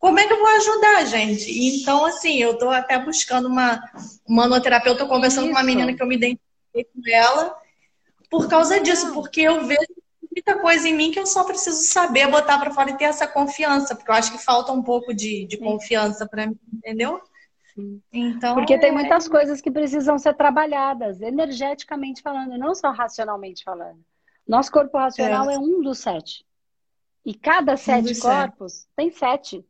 como 0.00 0.18
é 0.18 0.26
que 0.26 0.32
eu 0.32 0.38
vou 0.38 0.48
ajudar, 0.48 1.04
gente? 1.04 1.46
Então, 1.50 2.06
assim, 2.06 2.38
eu 2.38 2.52
estou 2.52 2.70
até 2.70 2.98
buscando 2.98 3.46
uma, 3.46 3.78
uma 4.26 4.44
manoterapeuta, 4.44 5.04
conversando 5.04 5.44
Isso. 5.44 5.52
com 5.52 5.60
uma 5.60 5.66
menina 5.66 5.92
que 5.94 6.02
eu 6.02 6.06
me 6.06 6.16
identifiquei 6.16 6.84
com 6.84 7.02
ela, 7.06 7.54
por 8.30 8.48
causa 8.48 8.80
disso, 8.80 9.12
porque 9.12 9.42
eu 9.42 9.62
vejo 9.66 9.86
muita 10.34 10.58
coisa 10.58 10.88
em 10.88 10.94
mim 10.94 11.10
que 11.10 11.20
eu 11.20 11.26
só 11.26 11.44
preciso 11.44 11.82
saber 11.82 12.28
botar 12.28 12.58
para 12.58 12.70
fora 12.70 12.90
e 12.90 12.96
ter 12.96 13.04
essa 13.04 13.26
confiança, 13.26 13.94
porque 13.94 14.10
eu 14.10 14.14
acho 14.14 14.32
que 14.32 14.38
falta 14.38 14.72
um 14.72 14.82
pouco 14.82 15.12
de, 15.12 15.44
de 15.44 15.58
confiança 15.58 16.26
para 16.26 16.46
mim, 16.46 16.58
entendeu? 16.72 17.20
Então, 18.10 18.54
porque 18.54 18.78
tem 18.78 18.88
é 18.88 18.92
muitas 18.92 19.28
coisas 19.28 19.60
que 19.60 19.70
precisam 19.70 20.18
ser 20.18 20.34
trabalhadas, 20.34 21.20
energeticamente 21.20 22.22
falando, 22.22 22.56
não 22.56 22.74
só 22.74 22.90
racionalmente 22.90 23.62
falando. 23.62 24.00
Nosso 24.48 24.72
corpo 24.72 24.96
racional 24.96 25.50
é, 25.50 25.56
é 25.56 25.58
um 25.58 25.82
dos 25.82 25.98
sete. 25.98 26.44
E 27.24 27.34
cada 27.34 27.76
sete 27.76 28.16
um 28.16 28.20
corpos 28.20 28.72
sete. 28.72 28.88
tem 28.96 29.10
sete. 29.10 29.64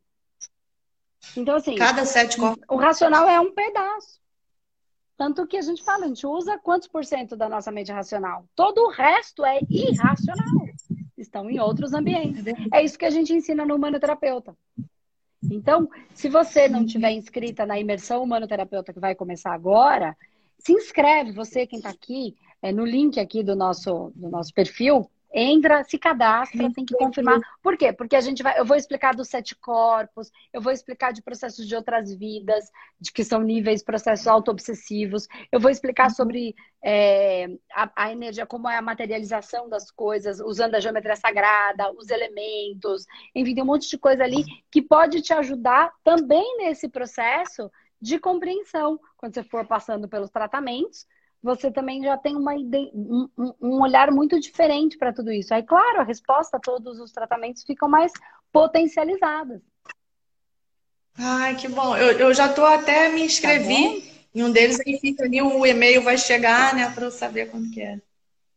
Então, 1.35 1.55
assim. 1.55 1.75
Cada 1.75 2.05
sete 2.05 2.37
corpos. 2.37 2.63
O 2.69 2.75
racional 2.75 3.27
é 3.27 3.39
um 3.39 3.53
pedaço. 3.53 4.19
Tanto 5.17 5.45
que 5.45 5.57
a 5.57 5.61
gente 5.61 5.83
fala, 5.83 6.05
a 6.05 6.07
gente 6.07 6.25
usa 6.25 6.57
quantos 6.57 6.87
por 6.87 7.05
cento 7.05 7.35
da 7.35 7.47
nossa 7.47 7.71
mente 7.71 7.91
racional? 7.91 8.45
Todo 8.55 8.79
o 8.79 8.89
resto 8.89 9.45
é 9.45 9.59
irracional. 9.69 10.67
Estão 11.15 11.49
em 11.49 11.59
outros 11.59 11.93
ambientes. 11.93 12.43
É 12.73 12.83
isso 12.83 12.97
que 12.97 13.05
a 13.05 13.09
gente 13.11 13.31
ensina 13.31 13.63
no 13.63 13.75
humanoterapeuta. 13.75 14.55
Então, 15.43 15.87
se 16.13 16.27
você 16.27 16.67
não 16.67 16.85
tiver 16.85 17.11
inscrita 17.11 17.65
na 17.65 17.79
imersão 17.79 18.23
humanoterapeuta 18.23 18.93
que 18.93 18.99
vai 18.99 19.13
começar 19.13 19.53
agora, 19.53 20.17
se 20.57 20.73
inscreve, 20.73 21.31
você 21.31 21.65
quem 21.67 21.77
está 21.77 21.89
aqui, 21.89 22.35
é, 22.61 22.71
no 22.71 22.85
link 22.85 23.19
aqui 23.19 23.43
do 23.43 23.55
nosso, 23.55 24.11
do 24.15 24.29
nosso 24.29 24.53
perfil, 24.53 25.09
Entra, 25.33 25.83
se 25.85 25.97
cadastra, 25.97 26.71
tem 26.73 26.85
que 26.85 26.93
confirmar. 26.95 27.39
Por 27.63 27.77
quê? 27.77 27.93
Porque 27.93 28.17
a 28.17 28.21
gente 28.21 28.43
vai, 28.43 28.59
eu 28.59 28.65
vou 28.65 28.75
explicar 28.75 29.15
dos 29.15 29.29
sete 29.29 29.55
corpos, 29.55 30.29
eu 30.51 30.61
vou 30.61 30.73
explicar 30.73 31.13
de 31.13 31.21
processos 31.21 31.65
de 31.65 31.73
outras 31.73 32.13
vidas, 32.13 32.69
de 32.99 33.13
que 33.13 33.23
são 33.23 33.41
níveis, 33.41 33.81
processos 33.81 34.27
auto-obsessivos, 34.27 35.27
eu 35.49 35.59
vou 35.59 35.71
explicar 35.71 36.09
uhum. 36.09 36.15
sobre 36.15 36.55
é, 36.83 37.47
a, 37.73 37.91
a, 37.95 38.11
energia, 38.11 38.45
como 38.45 38.69
é 38.69 38.75
a 38.75 38.81
materialização 38.81 39.69
das 39.69 39.89
coisas, 39.89 40.41
usando 40.41 40.75
a 40.75 40.79
geometria 40.81 41.15
sagrada, 41.15 41.93
os 41.93 42.09
elementos, 42.09 43.05
enfim, 43.33 43.55
tem 43.55 43.63
um 43.63 43.67
monte 43.67 43.89
de 43.89 43.97
coisa 43.97 44.23
ali 44.23 44.43
que 44.69 44.81
pode 44.81 45.21
te 45.21 45.31
ajudar 45.33 45.93
também 46.03 46.57
nesse 46.57 46.89
processo 46.89 47.71
de 48.01 48.19
compreensão, 48.19 48.99
quando 49.15 49.33
você 49.33 49.43
for 49.43 49.65
passando 49.65 50.09
pelos 50.09 50.29
tratamentos 50.29 51.05
você 51.41 51.71
também 51.71 52.03
já 52.03 52.17
tem 52.17 52.35
uma, 52.35 52.53
um, 52.53 53.29
um 53.61 53.81
olhar 53.81 54.11
muito 54.11 54.39
diferente 54.39 54.97
para 54.97 55.11
tudo 55.11 55.31
isso. 55.31 55.53
Aí, 55.53 55.63
claro, 55.63 56.01
a 56.01 56.03
resposta 56.03 56.57
a 56.57 56.59
todos 56.59 56.99
os 56.99 57.11
tratamentos 57.11 57.63
ficam 57.63 57.89
mais 57.89 58.11
potencializadas. 58.51 59.61
Ai, 61.17 61.55
que 61.55 61.67
bom. 61.67 61.95
Eu, 61.97 62.17
eu 62.19 62.33
já 62.33 62.47
estou 62.47 62.65
até 62.65 63.09
me 63.09 63.23
inscrevi 63.23 64.01
tá 64.01 64.11
em 64.33 64.43
um 64.43 64.51
deles, 64.51 64.79
aí 64.79 64.97
fica 64.99 65.23
ali, 65.25 65.41
o 65.41 65.65
e-mail 65.65 66.01
vai 66.03 66.17
chegar, 66.17 66.73
né, 66.73 66.89
para 66.89 67.05
eu 67.05 67.11
saber 67.11 67.51
quando 67.51 67.69
que 67.71 67.81
é. 67.81 67.99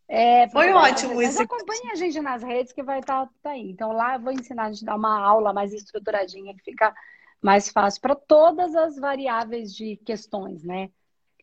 É, 0.06 0.48
Foi 0.50 0.70
ótimo 0.70 1.20
isso. 1.22 1.40
acompanhe 1.40 1.90
a 1.90 1.94
gente 1.94 2.20
nas 2.20 2.42
redes 2.42 2.72
que 2.72 2.82
vai 2.82 3.00
estar 3.00 3.24
tá, 3.24 3.32
tá 3.42 3.50
aí. 3.50 3.70
Então 3.70 3.90
lá 3.90 4.16
eu 4.16 4.20
vou 4.20 4.32
ensinar 4.32 4.64
a 4.64 4.70
gente 4.70 4.84
a 4.84 4.92
dar 4.92 4.96
uma 4.96 5.18
aula 5.18 5.52
mais 5.52 5.72
estruturadinha 5.72 6.54
que 6.54 6.62
fica 6.62 6.94
mais 7.40 7.70
fácil 7.70 8.00
para 8.02 8.14
todas 8.14 8.76
as 8.76 8.96
variáveis 8.96 9.74
de 9.74 9.96
questões, 10.04 10.62
né? 10.62 10.90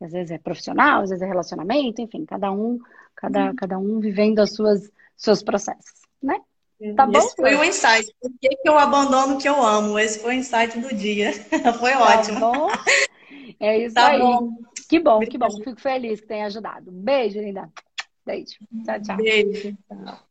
Que 0.02 0.06
às 0.06 0.12
vezes 0.12 0.32
é 0.32 0.40
profissional, 0.40 1.04
às 1.04 1.12
vezes 1.12 1.22
é 1.22 1.28
relacionamento, 1.28 2.02
enfim, 2.02 2.26
cada 2.26 2.52
um, 2.52 2.80
cada, 3.16 3.50
uhum. 3.50 3.56
cada 3.56 3.78
um 3.78 4.00
vivendo 4.00 4.40
as 4.40 4.56
suas 4.56 4.92
seus 5.16 5.44
processos, 5.44 6.02
né? 6.22 6.40
Tá 6.96 7.06
bom? 7.06 7.20
Esse 7.20 7.36
foi 7.36 7.56
o 7.56 7.64
insight. 7.64 8.12
Por 8.20 8.32
que, 8.42 8.50
que 8.50 8.68
eu 8.68 8.80
abandono 8.80 9.36
o 9.36 9.38
que 9.38 9.48
eu 9.48 9.62
amo? 9.64 10.00
Esse 10.00 10.20
foi 10.20 10.32
o 10.32 10.40
insight 10.40 10.80
do 10.80 10.96
dia. 10.96 11.32
foi 11.80 11.92
tá 11.92 12.18
ótimo. 12.18 12.40
Bom. 12.40 12.68
É 13.60 13.78
isso 13.78 13.94
tá 13.94 14.08
aí. 14.08 14.20
Bom. 14.20 14.58
Que 14.90 15.00
bom, 15.00 15.20
que 15.20 15.38
bom. 15.38 15.52
Fico 15.64 15.80
feliz 15.80 16.20
que 16.20 16.28
tenha 16.28 16.48
ajudado. 16.48 16.92
Beijo, 16.92 17.40
linda. 17.40 17.70
Beijo. 18.26 18.56
Tchau, 18.84 19.00
tchau. 19.00 19.18
Beijo. 19.18 19.78
Tchau. 19.88 20.31